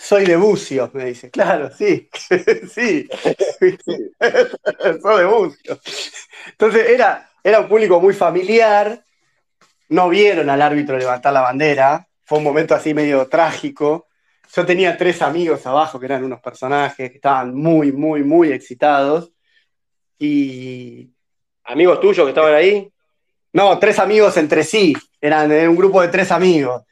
[0.00, 1.28] Soy de Bucios, me dice.
[1.28, 2.08] Claro, sí,
[2.72, 3.08] sí,
[5.02, 5.80] soy de Bucios.
[6.46, 9.04] Entonces era, era un público muy familiar,
[9.88, 14.06] no vieron al árbitro levantar la bandera, fue un momento así medio trágico.
[14.54, 19.32] Yo tenía tres amigos abajo que eran unos personajes que estaban muy, muy, muy excitados.
[20.16, 21.10] Y.
[21.64, 22.88] ¿Amigos tuyos que estaban ahí?
[23.52, 24.94] No, tres amigos entre sí.
[25.20, 26.84] Eran un grupo de tres amigos.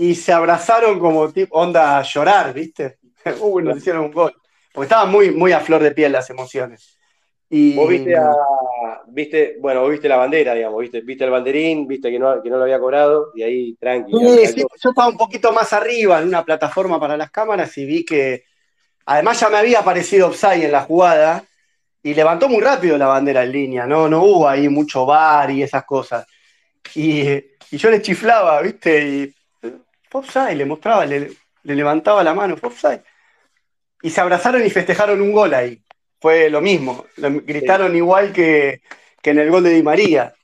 [0.00, 2.98] Y se abrazaron como tipo, onda a llorar, ¿viste?
[3.40, 4.32] Uy, nos hicieron un gol.
[4.72, 6.98] Porque estaban muy, muy a flor de piel las emociones.
[7.50, 8.30] Y, vos viste a,
[9.08, 12.50] viste, bueno, vos viste la bandera, digamos, viste, viste el banderín, viste que no, que
[12.50, 14.18] no lo había cobrado, y ahí tranquilo.
[14.18, 18.04] Sí, yo estaba un poquito más arriba en una plataforma para las cámaras y vi
[18.04, 18.44] que
[19.06, 21.42] además ya me había aparecido Opsai en la jugada
[22.02, 25.62] y levantó muy rápido la bandera en línea, no, no hubo ahí mucho bar y
[25.62, 26.26] esas cosas.
[26.94, 27.22] Y,
[27.70, 29.08] y yo le chiflaba, ¿viste?
[29.08, 29.34] Y
[30.12, 31.30] Offside, le mostraba, le,
[31.64, 33.02] levantaba la mano, Offside.
[34.02, 35.82] Y se abrazaron y festejaron un gol ahí.
[36.20, 37.06] Fue lo mismo.
[37.16, 38.82] Gritaron igual que,
[39.22, 40.34] en el gol de Di María.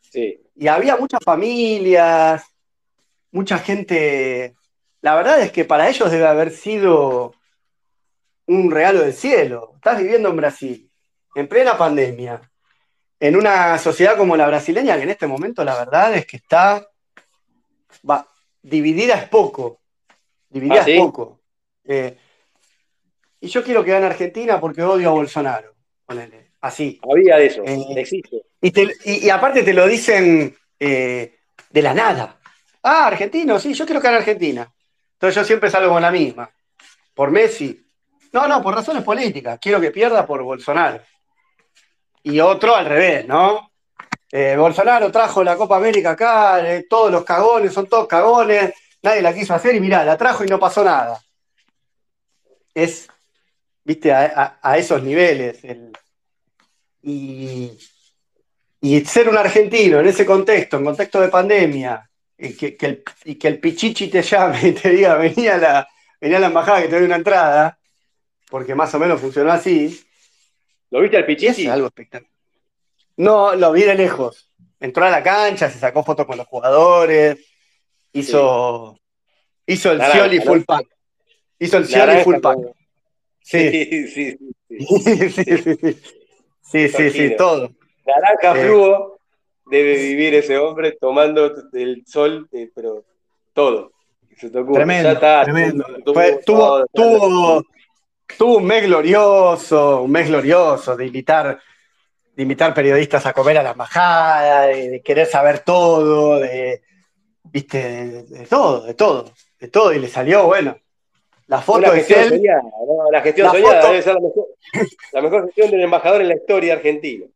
[0.00, 0.40] Sí.
[0.56, 2.44] Y había muchas familias,
[3.30, 4.54] mucha gente.
[5.00, 7.34] La verdad es que para ellos debe haber sido
[8.46, 9.72] un regalo del cielo.
[9.76, 10.90] Estás viviendo en Brasil,
[11.34, 12.40] en plena pandemia,
[13.20, 16.86] en una sociedad como la brasileña, que en este momento la verdad es que está
[18.08, 18.26] va,
[18.64, 19.80] dividida es poco.
[20.48, 21.40] Dividida ¿Ah, es poco.
[21.84, 22.16] Eh,
[23.40, 25.74] y yo quiero que gane Argentina porque odio a Bolsonaro.
[26.06, 26.52] Ponele.
[26.62, 26.98] Así.
[27.08, 28.42] Había de eso, eh, existe.
[28.60, 31.38] Y, aparte te lo dicen eh,
[31.68, 32.40] de la nada.
[32.82, 34.72] Ah, argentino, sí, yo quiero que gane Argentina.
[35.12, 36.50] Entonces yo siempre salgo con la misma.
[37.12, 37.86] Por Messi.
[38.32, 39.58] No, no, por razones políticas.
[39.60, 41.00] Quiero que pierda por Bolsonaro.
[42.22, 43.70] Y otro al revés, ¿no?
[44.36, 49.22] Eh, Bolsonaro trajo la Copa América acá, eh, todos los cagones, son todos cagones, nadie
[49.22, 51.22] la quiso hacer y mirá, la trajo y no pasó nada.
[52.74, 53.06] Es,
[53.84, 55.60] viste, a, esos niveles.
[57.00, 57.78] y,
[59.06, 63.46] ser un argentino en ese contexto, en contexto de pandemia, y que, el, y que
[63.46, 65.88] el pichichi te llame y te diga, venía a la,
[66.20, 67.78] venía a la embajada que te doy una entrada,
[68.50, 70.04] porque más o menos funcionó así.
[70.90, 71.66] ¿Lo viste al pichichi?
[71.66, 72.33] Es algo espectacular.
[73.16, 74.50] No, lo vi de lejos.
[74.80, 77.38] Entró a la cancha, se sacó fotos con los jugadores,
[78.12, 78.98] hizo,
[79.66, 80.86] hizo el Cioli full pack.
[81.58, 82.58] Hizo el Cioli full pack.
[83.46, 84.38] Sí, sí, sí.
[84.70, 85.98] Sí, sí,
[86.62, 87.70] sí, sí, sí, todo.
[88.06, 88.64] Naranja eh.
[88.64, 89.18] fluo
[89.66, 93.04] debe vivir ese hombre tomando el sol, eh, pero
[93.52, 93.92] todo.
[94.72, 95.84] Tremendo, tremendo.
[96.04, 97.62] tuvo, tuvo,
[98.36, 101.60] tuvo un mes glorioso, un mes glorioso de invitar
[102.36, 106.82] de invitar periodistas a comer a la embajada, de, querer saber todo, de,
[107.44, 109.30] viste, de, todo, de todo,
[109.60, 110.76] de todo, y le salió, bueno,
[111.46, 112.42] la foto de él.
[113.12, 114.46] La gestión soñada debe ser la mejor,
[115.12, 117.26] la mejor gestión del embajador en la historia argentina.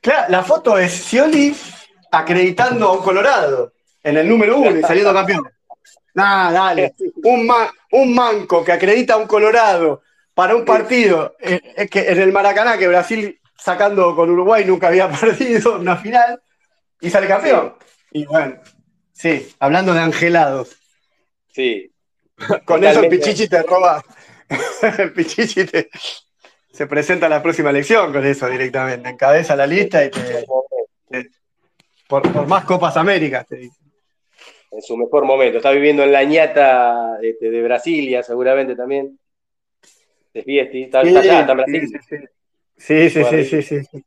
[0.00, 1.54] Claro, la foto es Scioli
[2.10, 3.72] acreditando a un Colorado
[4.02, 5.48] en el número uno y saliendo campeón.
[6.14, 6.94] Nada, dale.
[7.24, 7.52] Un,
[7.92, 12.88] un manco que acredita a un Colorado para un partido eh, en el Maracaná, que
[12.88, 16.40] Brasil sacando con Uruguay, nunca había perdido una final
[17.00, 17.74] y sale campeón.
[18.12, 18.56] Y bueno,
[19.12, 20.76] sí, hablando de angelados.
[21.52, 21.92] Sí.
[22.64, 24.02] con eso el Pichichi te roba.
[24.98, 25.88] el Pichichi te,
[26.72, 29.08] se presenta a la próxima elección con eso directamente.
[29.08, 30.46] Encabeza la lista y te.
[32.08, 33.80] por, más Copas Américas, te dice.
[34.70, 35.56] En su mejor momento.
[35.56, 39.18] Está viviendo en la ñata de, de Brasilia, seguramente también.
[40.34, 42.00] Está, allá, está en Brasil.
[42.08, 42.16] Sí,
[42.76, 44.04] sí, sí, sí, sí,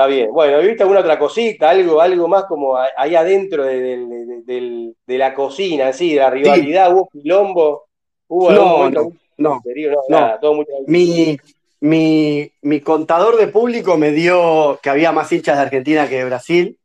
[0.00, 0.30] Está bien.
[0.32, 1.68] Bueno, ¿viste alguna otra cosita?
[1.68, 7.86] Algo, algo más como ahí adentro de, la cocina, sí, de la rivalidad, hubo quilombo,
[8.28, 11.38] hubo no, no, no, no, mi,
[11.80, 16.24] mi, mi, contador de público me dio que había más hinchas de Argentina que de
[16.24, 16.78] Brasil.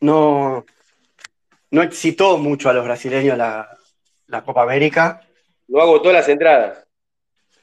[0.00, 0.64] No,
[1.70, 3.68] no excitó mucho a los brasileños la,
[4.26, 5.20] la Copa América.
[5.68, 6.84] No agotó las entradas.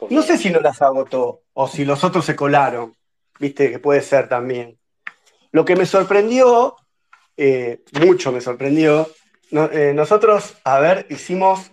[0.09, 2.95] No sé si no las agotó o si los otros se colaron,
[3.39, 4.77] viste que puede ser también.
[5.51, 6.75] Lo que me sorprendió,
[7.37, 9.09] eh, mucho me sorprendió,
[9.51, 11.71] eh, nosotros, a ver, hicimos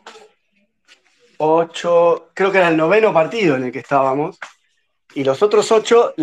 [1.39, 4.39] ocho, creo que era el noveno partido en el que estábamos,
[5.15, 6.15] y los otros ocho,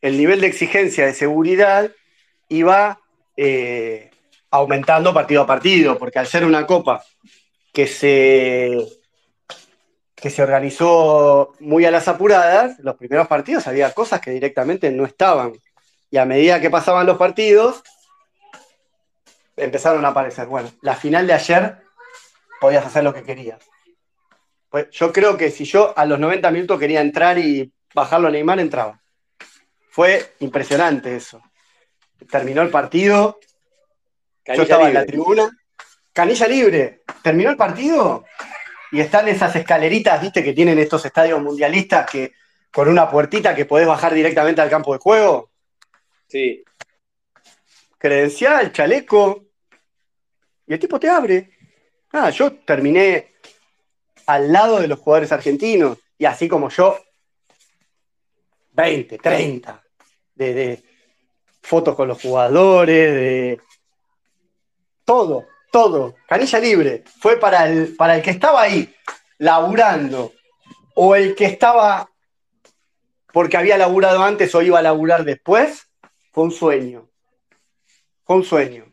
[0.00, 1.90] el nivel de exigencia de seguridad
[2.48, 2.98] iba
[3.36, 4.10] eh,
[4.50, 7.04] aumentando partido a partido, porque al ser una copa
[7.72, 8.78] que se
[10.24, 15.04] que se organizó muy a las apuradas, los primeros partidos había cosas que directamente no
[15.04, 15.52] estaban.
[16.10, 17.82] Y a medida que pasaban los partidos,
[19.54, 20.46] empezaron a aparecer.
[20.46, 21.76] Bueno, la final de ayer
[22.58, 23.60] podías hacer lo que querías.
[24.70, 28.30] Pues yo creo que si yo a los 90 minutos quería entrar y bajarlo a
[28.30, 28.98] Neymar, entraba.
[29.90, 31.42] Fue impresionante eso.
[32.30, 33.40] Terminó el partido.
[34.46, 35.50] yo estaba en la tribuna.
[36.14, 37.02] Canilla libre.
[37.22, 38.24] Terminó el partido
[38.94, 42.32] y están esas escaleritas, viste, que tienen estos estadios mundialistas que
[42.72, 45.50] con una puertita que podés bajar directamente al campo de juego.
[46.28, 46.62] Sí.
[47.98, 49.46] Credencial, chaleco.
[50.68, 51.50] Y el tipo te abre.
[52.12, 53.32] Ah, yo terminé
[54.26, 55.98] al lado de los jugadores argentinos.
[56.16, 56.96] Y así como yo,
[58.74, 59.82] 20, 30,
[60.36, 60.84] de,
[61.60, 63.60] fotos con los jugadores, de
[65.04, 66.14] todo, todo.
[66.28, 67.02] Canilla libre.
[67.18, 68.94] Fue para el, para el que estaba ahí,
[69.38, 70.30] laburando,
[70.94, 72.08] o el que estaba
[73.32, 75.88] porque había laburado antes o iba a laburar después,
[76.30, 77.08] fue un sueño.
[78.22, 78.84] Fue un sueño.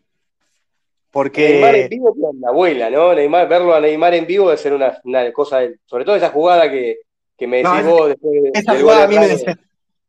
[1.12, 1.50] Porque...
[1.50, 3.14] Neymar en vivo con la abuela, ¿no?
[3.14, 6.98] Neymar, verlo a Neymar en vivo debe ser una, cosa, sobre todo esa jugada que,
[7.42, 9.28] me decís vos después esa jugada, a mí me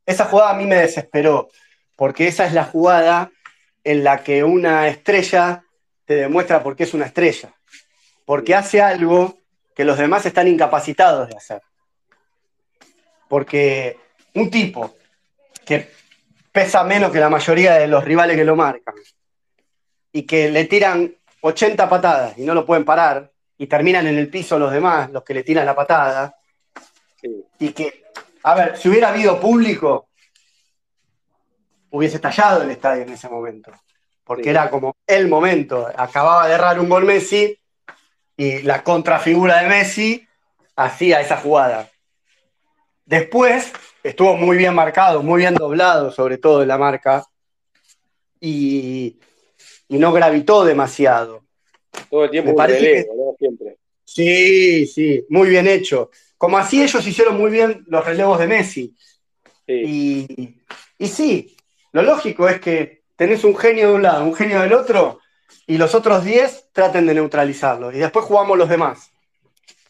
[0.06, 1.48] esa jugada a mí me desesperó,
[1.96, 3.30] porque esa es la jugada
[3.84, 5.64] en la que una estrella
[6.04, 7.54] te demuestra por qué es una estrella.
[8.24, 9.38] Porque hace algo
[9.74, 11.62] que los demás están incapacitados de hacer.
[13.28, 13.96] Porque
[14.34, 14.96] un tipo
[15.64, 15.90] que
[16.50, 18.94] pesa menos que la mayoría de los rivales que lo marcan
[20.12, 24.28] y que le tiran 80 patadas y no lo pueden parar y terminan en el
[24.28, 26.36] piso los demás, los que le tiran la patada,
[27.58, 28.04] y que,
[28.42, 30.08] a ver, si hubiera habido público,
[31.90, 33.70] hubiese estallado el estadio en ese momento,
[34.24, 37.58] porque era como el momento, acababa de errar un gol Messi
[38.36, 40.26] y la contrafigura de Messi
[40.76, 41.90] hacía esa jugada.
[43.04, 47.24] Después estuvo muy bien marcado, muy bien doblado, sobre todo en la marca,
[48.40, 49.18] y,
[49.88, 51.44] no gravitó demasiado.
[52.08, 53.04] Todo el tiempo Me
[53.38, 53.76] Siempre.
[54.04, 56.10] Sí, sí, muy bien hecho.
[56.38, 58.94] Como así ellos hicieron muy bien los relevos de Messi.
[59.66, 60.56] Y,
[60.98, 61.56] y sí,
[61.92, 65.20] lo lógico es que tenés un genio de un lado, un genio del otro,
[65.68, 67.92] y los otros 10 traten de neutralizarlo.
[67.92, 69.12] Y después jugamos los demás.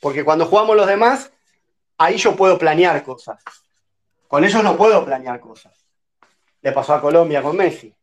[0.01, 1.33] Porque cuando jugamos los demás,
[1.97, 3.43] ahí yo puedo planear cosas.
[4.29, 5.73] Con ellos no puedo planear cosas.
[6.61, 7.95] Le pasó a Colombia con Messi.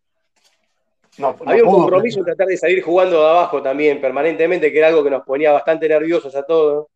[1.19, 4.87] No, Había un compromiso en tratar de salir jugando de abajo también permanentemente, que era
[4.87, 6.87] algo que nos ponía bastante nerviosos a todos,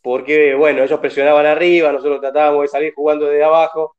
[0.00, 3.97] porque, bueno, ellos presionaban arriba, nosotros tratábamos de salir jugando de abajo,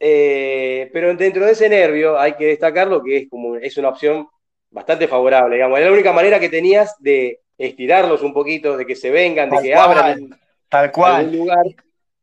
[0.00, 4.28] eh, pero dentro de ese nervio hay que destacarlo que es, como, es una opción
[4.70, 8.94] bastante favorable, digamos, era la única manera que tenías de estirarlos un poquito, de que
[8.94, 10.38] se vengan, de que abran
[10.68, 11.32] Tal cual.
[11.32, 11.64] lugar.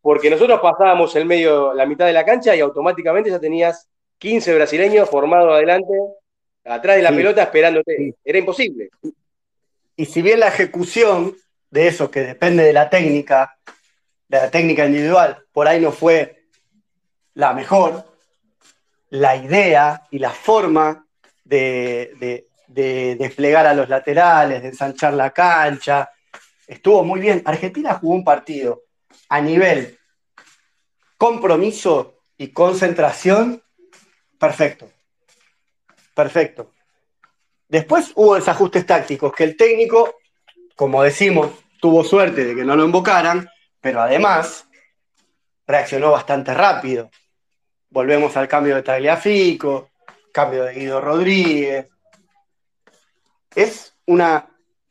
[0.01, 4.53] Porque nosotros pasábamos el medio, la mitad de la cancha y automáticamente ya tenías 15
[4.55, 5.93] brasileños formados adelante,
[6.63, 8.13] atrás de la pelota esperándote.
[8.23, 8.89] Era imposible.
[9.95, 11.35] Y si bien la ejecución
[11.71, 13.57] de eso, que depende de la técnica,
[14.27, 16.34] de la técnica individual, por ahí no fue
[17.35, 18.05] la mejor,
[19.09, 21.05] la idea y la forma
[21.43, 26.09] de, de desplegar a los laterales, de ensanchar la cancha,
[26.67, 27.41] estuvo muy bien.
[27.45, 28.83] Argentina jugó un partido
[29.29, 29.97] a nivel
[31.17, 33.61] compromiso y concentración,
[34.39, 34.91] perfecto.
[36.13, 36.71] Perfecto.
[37.67, 40.15] Después hubo desajustes tácticos que el técnico,
[40.75, 43.49] como decimos, tuvo suerte de que no lo invocaran,
[43.81, 44.65] pero además
[45.67, 47.09] reaccionó bastante rápido.
[47.95, 49.91] Volvemos al cambio de Tagliafico,
[50.33, 51.87] cambio de Guido Rodríguez.
[53.55, 54.49] Es una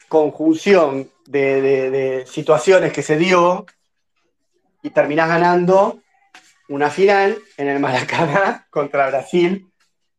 [0.08, 3.66] conjunción de, situaciones que se dio
[4.82, 6.00] y terminás ganando
[6.70, 9.70] una final en el Maracaná contra Brasil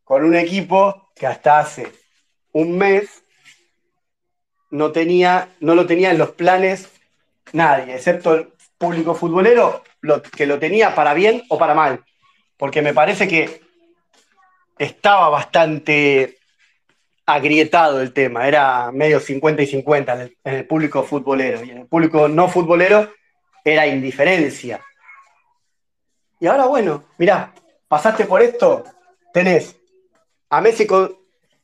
[0.04, 1.92] con un equipo que hasta hace
[2.52, 3.24] un mes
[4.70, 6.88] no, tenía, no lo tenía en los planes
[7.52, 9.82] nadie, excepto el público futbolero,
[10.38, 12.06] que lo tenía para bien o para mal.
[12.58, 13.62] Porque me parece que
[14.78, 16.38] estaba bastante
[17.26, 21.88] agrietado el tema, era medio 50 y 50 en el, público futbolero y en el
[21.88, 23.12] público no futbolero
[23.64, 24.80] era indiferencia.
[26.40, 27.52] Y ahora bueno, mirá,
[27.88, 28.84] pasaste por esto,
[29.34, 29.76] tenés
[30.50, 30.88] a Messi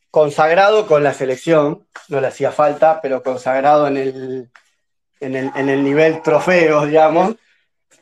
[0.10, 4.52] consagrado con la selección, no le hacía falta, pero consagrado en el,
[5.20, 7.36] en el, nivel trofeo, digamos.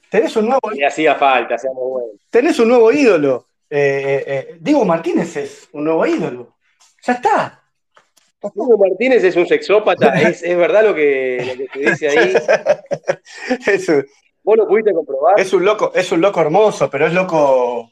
[0.10, 0.72] Tenés un nuevo...
[0.72, 2.10] Le hacía falta, bueno.
[2.30, 3.48] Tenés un nuevo ídolo.
[3.70, 6.56] Eh, eh, eh, Diego Martínez es un nuevo ídolo.
[7.06, 7.64] Ya está.
[8.42, 12.34] Hugo Martínez es un sexópata, es, verdad lo que, lo que, dice ahí.
[14.44, 15.40] ¿Vos lo pudiste comprobar?
[15.40, 17.92] Es un loco, es un loco hermoso, pero es loco.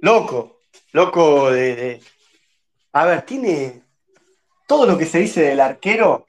[0.00, 0.60] Loco.
[0.92, 2.00] Loco de,
[2.92, 3.82] A ver, tiene
[4.66, 6.26] todo lo que se dice del arquero,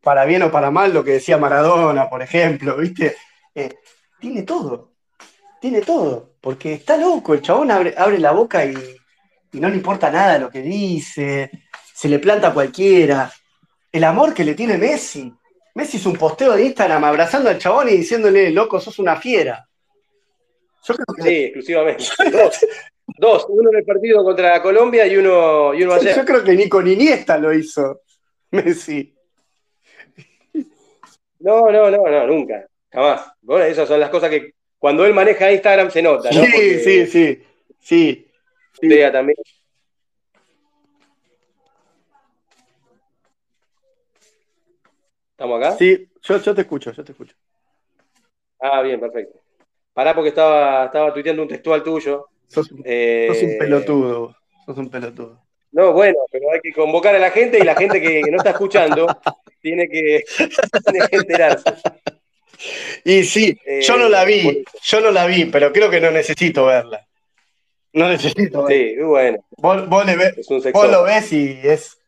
[0.00, 3.16] para bien o para mal, lo que decía Maradona, por ejemplo, ¿viste?
[3.54, 3.74] Eh,
[4.20, 4.92] tiene todo.
[5.60, 6.34] Tiene todo.
[6.40, 8.74] Porque está loco, el chabón abre, abre la boca y,
[9.52, 11.50] y no le importa nada lo que dice
[11.98, 13.32] se le planta a cualquiera.
[13.90, 15.34] El amor que le tiene Messi.
[15.74, 19.68] Messi es un posteo de Instagram abrazando al chabón y diciéndole, loco, sos una fiera.
[20.84, 21.22] Yo creo que...
[21.22, 22.04] Sí, exclusivamente.
[23.18, 23.46] Dos.
[23.48, 26.14] uno en el partido contra Colombia y uno, y uno ayer.
[26.14, 28.02] Yo creo que ni con Iniesta lo hizo
[28.52, 29.12] Messi.
[31.40, 32.64] No, no, no, no, nunca.
[32.90, 33.32] Jamás.
[33.42, 36.42] Bueno, esas son las cosas que cuando él maneja Instagram se nota, ¿no?
[36.42, 37.44] Sí, sí, sí,
[37.80, 38.30] sí.
[38.80, 39.10] sí.
[39.12, 39.36] también.
[45.32, 45.72] ¿Estamos acá?
[45.76, 47.34] Sí, yo, yo te escucho, yo te escucho.
[48.60, 49.40] Ah, bien, perfecto.
[49.92, 52.26] Pará porque estaba, estaba tuiteando un textual tuyo.
[52.48, 54.36] Sos, eh, sos un pelotudo,
[54.66, 55.40] sos un pelotudo.
[55.70, 58.50] No, bueno, pero hay que convocar a la gente y la gente que, no está
[58.50, 59.06] escuchando
[59.60, 60.24] tiene que,
[61.12, 61.74] enterarse.
[63.04, 66.10] Y sí, yo no la vi, eh, yo no la vi, pero creo que no
[66.10, 67.06] necesito verla.
[67.92, 68.76] No necesito verla.
[68.76, 69.44] Sí, bueno.
[69.56, 71.98] Vos, lo ves y es,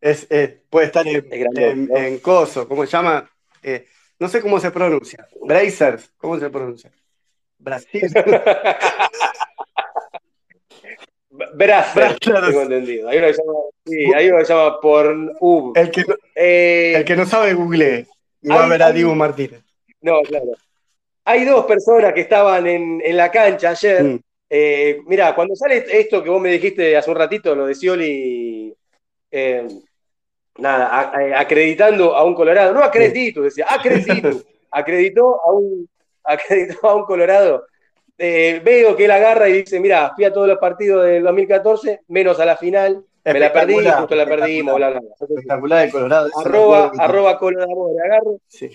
[0.00, 0.26] es,
[0.70, 3.28] puede estar en, en, coso, ¿cómo se llama?
[3.62, 3.86] Eh,
[4.18, 5.26] no sé cómo se pronuncia.
[5.42, 6.90] Brazers, ¿cómo se pronuncia?
[7.58, 8.02] Brasil.
[11.54, 13.08] Bracer, tengo entendido.
[13.08, 15.76] Hay uno que se llama, sí, hay uno que se llama Pornhub.
[15.76, 18.06] El que no, eh, el que no sabe Google
[18.46, 19.62] y va a ver a Dibu Martínez.
[20.00, 20.52] No, claro.
[21.24, 24.04] Hay dos personas que estaban en, en la cancha ayer.
[24.04, 24.20] Mm.
[24.48, 28.72] Eh, mira, cuando sale esto que vos me dijiste hace un ratito, lo de Scioli,
[29.32, 29.66] eh,
[30.58, 34.30] nada, acreditando a un Colorado, no acredito, decía, acredito,
[34.70, 35.88] acreditó a un,
[36.22, 37.66] acreditó a un Colorado
[38.18, 42.02] eh, veo que él agarra y dice, mira, fui a todos los partidos del 2014,
[42.08, 46.30] menos a la final, me la perdí, justo la perdimos, bla, bla, Espectacular de Colorado.
[46.38, 48.40] Arroba, arroba Colorado, agarro.
[48.46, 48.70] Sí.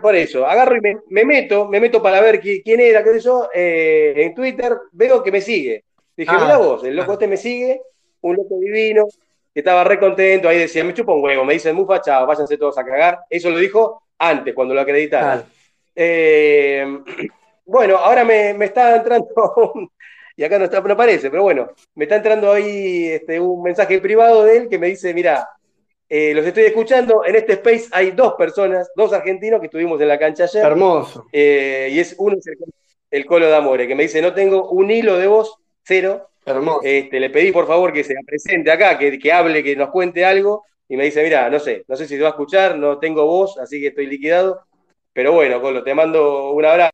[0.00, 0.80] Por eso, agarro y
[1.10, 5.22] me, meto, me meto para ver quién era, qué sé yo, eh, en Twitter, veo
[5.22, 5.84] que me sigue.
[6.16, 7.14] Dije, ah, mira vos, el loco ah.
[7.14, 7.82] este me sigue,
[8.22, 9.06] un loco divino,
[9.52, 12.56] que estaba re contento, ahí decía, me chupa un huevo, me dicen, mufa, chao, váyanse
[12.56, 13.20] todos a cagar.
[13.28, 15.44] Eso lo dijo antes, cuando lo acreditaron.
[15.94, 16.84] Eh,
[17.66, 19.28] bueno, ahora me, está entrando,
[20.36, 24.00] y acá no, está, no aparece, pero bueno, me está entrando ahí este, un mensaje
[24.00, 25.48] privado de él que me dice, mira,
[26.08, 30.08] eh, los estoy escuchando, en este space hay dos personas, dos argentinos que estuvimos en
[30.08, 30.64] la cancha ayer.
[30.64, 31.26] Hermoso.
[31.32, 32.46] Eh, y es uno es
[33.10, 36.30] el, Colo de Amore, que me dice, no tengo un hilo de voz, cero.
[36.44, 36.80] Hermoso.
[36.82, 40.24] Este, le pedí por favor que se presente acá, que, que hable, que nos cuente
[40.24, 42.98] algo, y me dice, mira, no sé, no sé si se va a escuchar, no
[42.98, 44.60] tengo voz, así que estoy liquidado.
[45.12, 46.93] Pero bueno, Colo, te mando un abrazo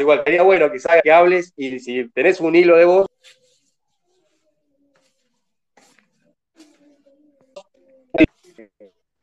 [0.00, 3.06] igual, sería bueno que que hables y si tenés un hilo de voz.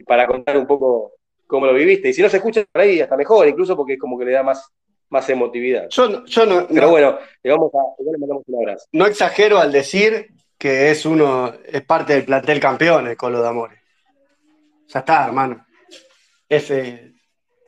[0.05, 1.13] Para contar un poco
[1.47, 2.09] cómo lo viviste.
[2.09, 4.31] Y si no se escucha por ahí, hasta mejor, incluso porque es como que le
[4.31, 4.71] da más,
[5.09, 5.89] más emotividad.
[5.89, 8.87] Yo no, yo no Pero bueno, le vamos a, le mandamos un abrazo.
[8.93, 13.47] No exagero al decir que es uno, es parte del plantel campeón el Colo de
[13.47, 13.79] Amores.
[14.87, 15.65] Ya está, hermano.
[16.47, 17.10] Ese,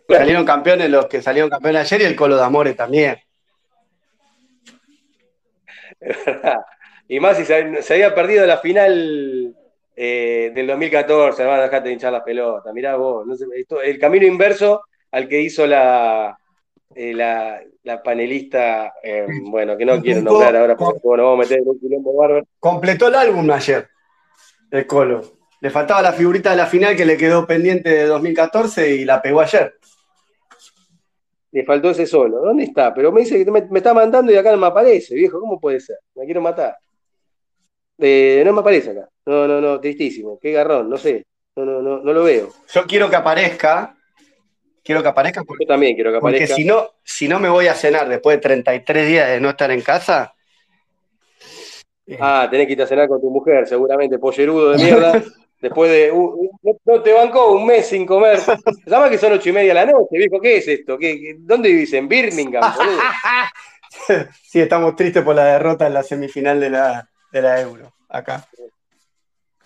[0.08, 3.18] Salieron campeones los que salieron campeones ayer y el Colo de Amore también.
[6.00, 6.60] Es verdad.
[7.08, 9.56] Y más si se, había perdido la final
[9.96, 12.74] eh, del 2014, hermano, dejate de hinchar las pelotas.
[12.74, 13.26] Mirá vos,
[13.84, 16.38] el camino inverso al que hizo la,
[16.96, 21.62] eh, la, panelista, eh, bueno, que no quiero nombrar ahora porque nos vamos a meter
[21.66, 22.48] un quilombo bárbaro.
[22.60, 23.88] Completó el álbum ayer,
[24.72, 25.43] el Colo.
[25.64, 29.22] Le faltaba la figurita de la final que le quedó pendiente de 2014 y la
[29.22, 29.74] pegó ayer.
[31.54, 32.42] Le faltó ese solo.
[32.42, 32.94] ¿Dónde está?
[32.94, 35.40] Pero me dice que me, está mandando y acá no me aparece, viejo.
[35.40, 36.00] ¿Cómo puede ser?
[36.16, 36.76] Me quiero matar.
[37.98, 39.08] Eh, no me aparece acá.
[39.26, 40.38] No, no, no, tristísimo.
[40.38, 41.28] Qué garrón, no sé.
[41.56, 42.50] No, no, no, no lo veo.
[42.74, 43.96] Yo quiero que aparezca.
[44.84, 45.46] Quiero que aparezca.
[45.46, 46.46] Porque, Yo también quiero que aparezca.
[46.46, 49.52] Porque si no, si no me voy a cenar después de 33 días de no
[49.52, 50.36] estar en casa.
[52.20, 55.24] Ah, tenés que ir a cenar con tu mujer, seguramente, pollerudo de mierda.
[55.64, 56.12] Después de.
[56.12, 58.38] no, te bancó un mes sin comer.
[58.86, 60.42] Llama que son ocho y media de la noche, viejo.
[60.42, 60.98] ¿Qué es esto?
[60.98, 61.94] ¿Qué, dónde vivís?
[61.94, 62.62] ¿En Birmingham,
[64.44, 68.46] sí, estamos tristes por la derrota en la semifinal de la, de la Euro, acá.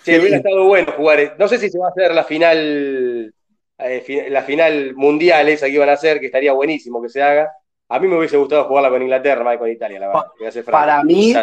[0.04, 1.36] Sí, hubiera estado bueno jugar.
[1.40, 3.34] No sé si se va a hacer la final,
[3.80, 7.52] eh, la final mundial esa que iban a hacer, que estaría buenísimo que se haga.
[7.90, 10.64] A mí me hubiese gustado jugarla con Inglaterra más que con Italia, la verdad.
[10.64, 11.34] para, mí,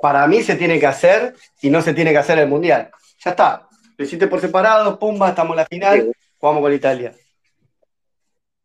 [0.00, 2.92] para mí se tiene que hacer y no se tiene que hacer el mundial.
[3.24, 3.68] Ya está.
[3.96, 7.14] Lo hiciste por separado, pumba, estamos en la final, jugamos con Italia.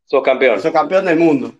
[0.03, 0.60] Sos campeón.
[0.60, 1.53] Sos campeón del mundo.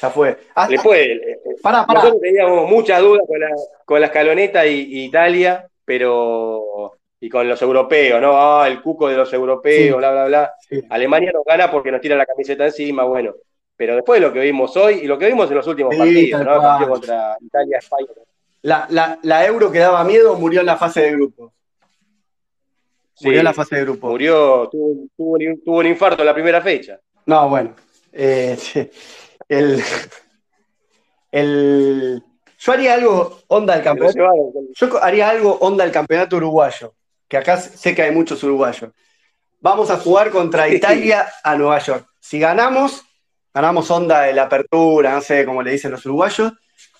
[0.00, 0.38] Ya fue.
[0.54, 1.40] Ah, Le puede.
[1.64, 3.22] Nosotros teníamos muchas dudas
[3.84, 6.92] con la, escaloneta y, Italia, pero.
[7.18, 8.36] Y con los europeos, ¿no?
[8.36, 10.54] Ah, el cuco de los europeos, bla, bla, bla.
[10.90, 13.34] Alemania nos gana porque nos tira la camiseta encima, bueno.
[13.74, 16.44] Pero después de lo que vimos hoy y lo que vimos en los últimos partidos,
[16.44, 16.60] ¿no?
[16.60, 18.08] Partido contra Italia, España.
[18.62, 21.52] La, la, la Euro que daba miedo murió en la fase de grupo
[23.20, 24.08] murió en la fase de grupo.
[24.08, 25.08] Murió, tuvo,
[25.64, 26.98] tuvo, un infarto en la primera fecha.
[27.26, 27.74] No, bueno.
[28.12, 28.56] Eh,
[29.48, 29.82] el,
[31.32, 32.22] el,
[32.58, 34.18] yo haría algo onda del campeonato.
[34.74, 36.94] Yo haría algo onda del campeonato uruguayo,
[37.28, 38.90] que acá sé que hay muchos uruguayos.
[39.60, 42.06] Vamos a jugar contra Italia a Nueva York.
[42.20, 43.04] Si ganamos,
[43.52, 46.52] ganamos onda de la apertura, no sé cómo le dicen los uruguayos,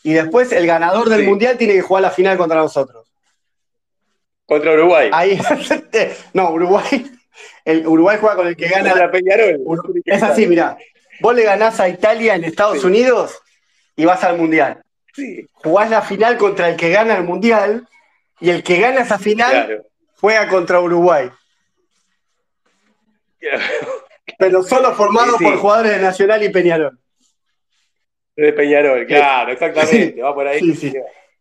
[0.02, 1.26] y después el ganador del Sí.
[1.26, 3.05] mundial tiene que jugar la final contra nosotros.
[4.46, 5.10] Contra Uruguay.
[5.12, 5.38] Ahí,
[6.32, 7.04] no, Uruguay,
[7.64, 8.90] el Uruguay juega con el que gana.
[8.90, 9.60] Contra Peñarol.
[10.04, 10.76] Es así, mirá.
[11.20, 12.86] Vos le ganás a Italia en Estados Sí.
[12.86, 13.38] Unidos
[13.96, 14.82] y vas al mundial.
[15.14, 17.88] Sí, Jugás la final contra el que gana el mundial
[18.38, 19.86] y el que gana esa final claro.
[20.20, 21.30] juega contra Uruguay.
[24.38, 25.44] Pero solo formado Sí.
[25.44, 26.98] por jugadores de Nacional y Peñarol.
[28.36, 30.20] De Peñarol, claro, exactamente.
[30.20, 30.60] Va por ahí.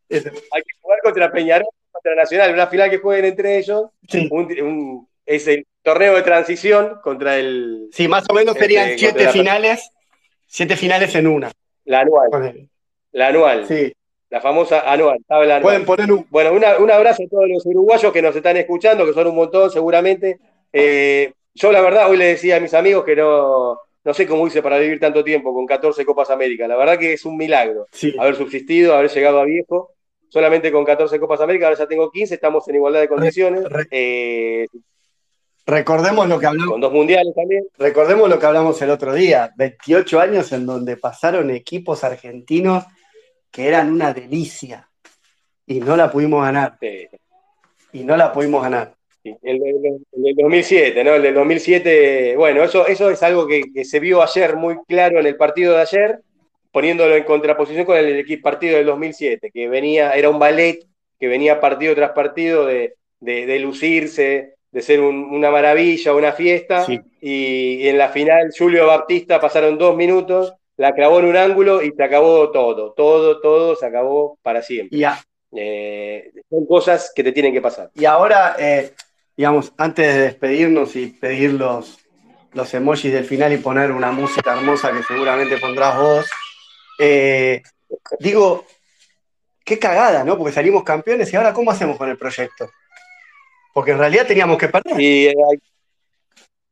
[0.10, 1.68] Hay que jugar contra Peñarol,
[2.06, 3.86] contra Nacional, una final que jueguen entre ellos.
[4.08, 4.28] Sí.
[4.32, 8.99] Un, un- es el torneo de transición contra el Sí, más o menos serían Este,
[8.99, 9.89] siete contra la- finales,
[10.45, 11.51] siete finales en una.
[11.86, 12.68] la anual.
[13.12, 13.66] La anual.
[13.68, 13.93] Sí.
[14.30, 15.18] La famosa anual.
[15.28, 15.62] tabla anual.
[15.62, 16.28] Pueden poner un.
[16.30, 19.36] Bueno, una- un abrazo a todos los uruguayos que nos están escuchando, que son un
[19.36, 20.38] montón seguramente.
[20.74, 24.45] Eh, yo la verdad hoy le decía a mis amigos que no, no sé cómo
[24.45, 26.68] hice para vivir tanto tiempo con 14 Copas América.
[26.68, 28.14] La verdad que es un milagro Sí.
[28.20, 29.91] haber subsistido, haber llegado a viejo.
[30.36, 33.64] Solamente con 14 Copas América, ahora ya tengo 15, estamos en igualdad de condiciones.
[33.70, 34.68] re- Eh,
[35.66, 36.72] Recordemos lo que hablamos.
[36.74, 37.66] con dos mundiales también.
[37.78, 42.84] Recordemos lo que hablamos el otro día, 28 años en donde pasaron equipos argentinos
[43.50, 44.90] que eran una delicia
[45.66, 46.78] y no la pudimos ganar,
[47.94, 48.94] y no la pudimos ganar.
[49.24, 51.14] Sí, El, del- el del 2007, ¿no?
[51.16, 55.22] El del 2007, bueno, eso, eso es algo que, que se vio ayer muy claro
[55.22, 56.20] en el partido de ayer,
[56.76, 60.80] poniéndolo en contraposición con el, equipo partido del 2007, que venía, era un ballet
[61.18, 66.34] que venía partido tras partido de, de- de lucirse, de ser un- una maravilla, una
[66.34, 67.00] fiesta, Sí.
[67.22, 71.82] y, y en la final Julio Baptista pasaron dos minutos, la clavó en un ángulo
[71.82, 74.98] y se acabó todo, todo, todo se acabó para siempre.
[74.98, 75.18] Y, a-
[75.58, 77.90] Eh, son cosas que te tienen que pasar.
[77.96, 78.92] y ahora, eh,
[79.38, 82.00] digamos, antes de despedirnos y pedir los,
[82.52, 86.26] los emojis del final y poner una música hermosa que seguramente pondrás vos,
[87.00, 87.62] eh,
[88.20, 88.66] digo,
[89.64, 90.38] qué cagada, ¿no?
[90.38, 92.70] Porque salimos campeones y ahora ¿cómo hacemos con el proyecto?
[93.74, 95.00] Porque en realidad teníamos que perder.
[95.00, 95.58] Y eh, hay,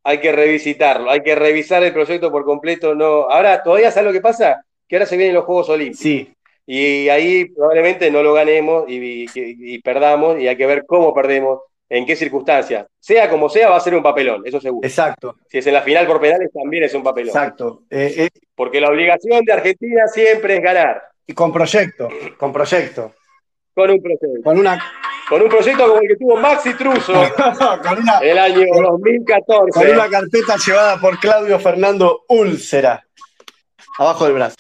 [0.04, 2.94] hay que revisitarlo, hay que revisar el proyecto por completo.
[2.96, 6.02] No, ahora, todavía sabes lo que pasa, que ahora se vienen los Juegos Olímpicos.
[6.02, 6.34] Sí,
[6.66, 11.14] Y ahí probablemente no lo ganemos y, y- y perdamos, y hay que ver cómo
[11.14, 11.60] perdemos,
[11.96, 12.88] en qué circunstancias.
[13.00, 14.86] Sea como sea, va a ser un papelón, eso seguro.
[14.88, 17.30] exacto, Si es en la final por penales, también es un papelón.
[17.30, 17.84] exacto.
[17.90, 23.14] Eh, eh, Porque la obligación de Argentina siempre es ganar, y con proyecto, con proyecto,
[23.76, 24.28] con un proyecto.
[24.44, 24.84] con una,
[25.30, 27.14] Con un proyecto como el que tuvo Maxi Truso
[27.84, 29.92] con una, el año con 2014.
[29.92, 33.06] una carpeta llevada por Claudio Fernando Úlcera,
[34.00, 34.56] abajo del brazo.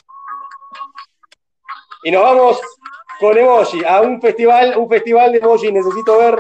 [2.04, 2.62] Y nos vamos
[3.20, 5.72] con emoji a un festival, un festival de emoji.
[5.72, 6.38] Necesito ver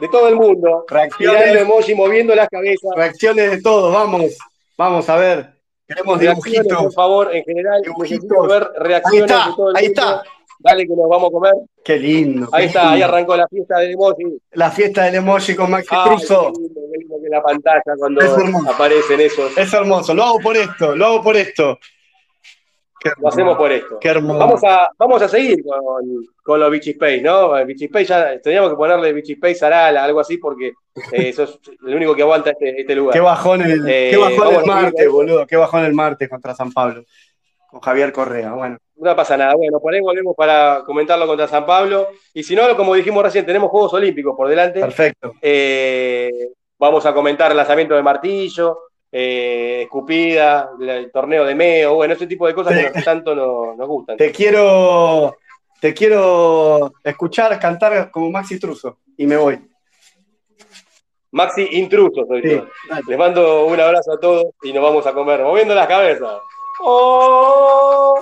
[0.00, 0.84] de todo el mundo.
[0.88, 2.90] Tirando Reacciones, emoji, moviendo las cabezas.
[2.96, 4.36] reacciones de todos, vamos,
[4.76, 5.50] vamos a ver.
[5.86, 6.94] Queremos Reacciones, por dibujitos.
[6.94, 7.82] favor, en general.
[7.82, 8.48] Dibujitos.
[8.48, 10.00] Ver Ahí reacciones está, de todo el ahí mundo.
[10.02, 10.22] está.
[10.62, 11.52] Dale que nos vamos a comer.
[11.82, 12.48] Qué lindo.
[12.52, 14.24] Ahí qué está, ahí arrancó la fiesta del emoji.
[14.52, 16.52] La fiesta del emoji con Maxi Ay, Truso.
[16.52, 18.30] qué lindo, qué lindo que la pantalla cuando Es
[18.68, 19.56] aparecen esos.
[19.56, 20.12] Es hermoso.
[20.14, 21.78] Lo hago por esto, lo hago por esto.
[23.18, 23.98] Lo hacemos por esto.
[23.98, 24.38] Qué hermoso.
[24.38, 27.56] Vamos a, vamos a seguir con, con los Beachy Space, ¿no?
[27.56, 30.72] El Beachy Space ya teníamos que ponerle Beachy Space Arala, algo así, porque eh,
[31.30, 33.14] eso es el único que aguanta este, este lugar.
[33.14, 35.46] Qué bajón el, Eh, qué bajón el martes, boludo.
[35.46, 37.04] Qué bajón el martes contra San Pablo.
[37.68, 38.52] Con Javier Correa.
[38.52, 39.54] Bueno, No pasa nada.
[39.54, 42.08] Bueno, por ahí volvemos para comentarlo contra San Pablo.
[42.34, 44.80] Y si no, como dijimos recién, tenemos Juegos Olímpicos por delante.
[44.80, 45.34] perfecto.
[45.40, 48.78] Eh, vamos a comentar el lanzamiento de martillo,
[49.12, 53.76] eh, escupida, el torneo de meo, bueno, ese tipo de cosas que nos- tanto nos,
[53.76, 54.16] nos gustan.
[54.16, 55.36] Te quiero,
[55.80, 58.98] te quiero escuchar cantar como Maxi Truso.
[59.16, 59.60] Y me voy.
[61.32, 62.66] Maxi Intruso, soy Sí, yo.
[63.06, 66.38] Les mando un abrazo a todos y nos vamos a comer moviendo las cabezas.
[66.80, 68.18] ¡Oh!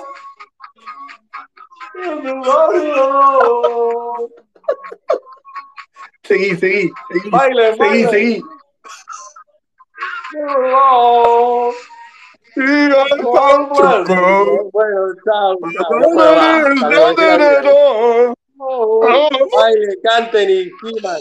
[6.23, 7.31] Seguí, seguí, seguí.
[7.31, 8.10] Bailen, Seguí, bailen.
[8.10, 8.43] seguí.
[10.36, 11.72] ¡Oh!
[14.72, 15.56] Bueno, chao.
[15.74, 15.88] chao.
[19.56, 21.20] Bailen, canten y giman.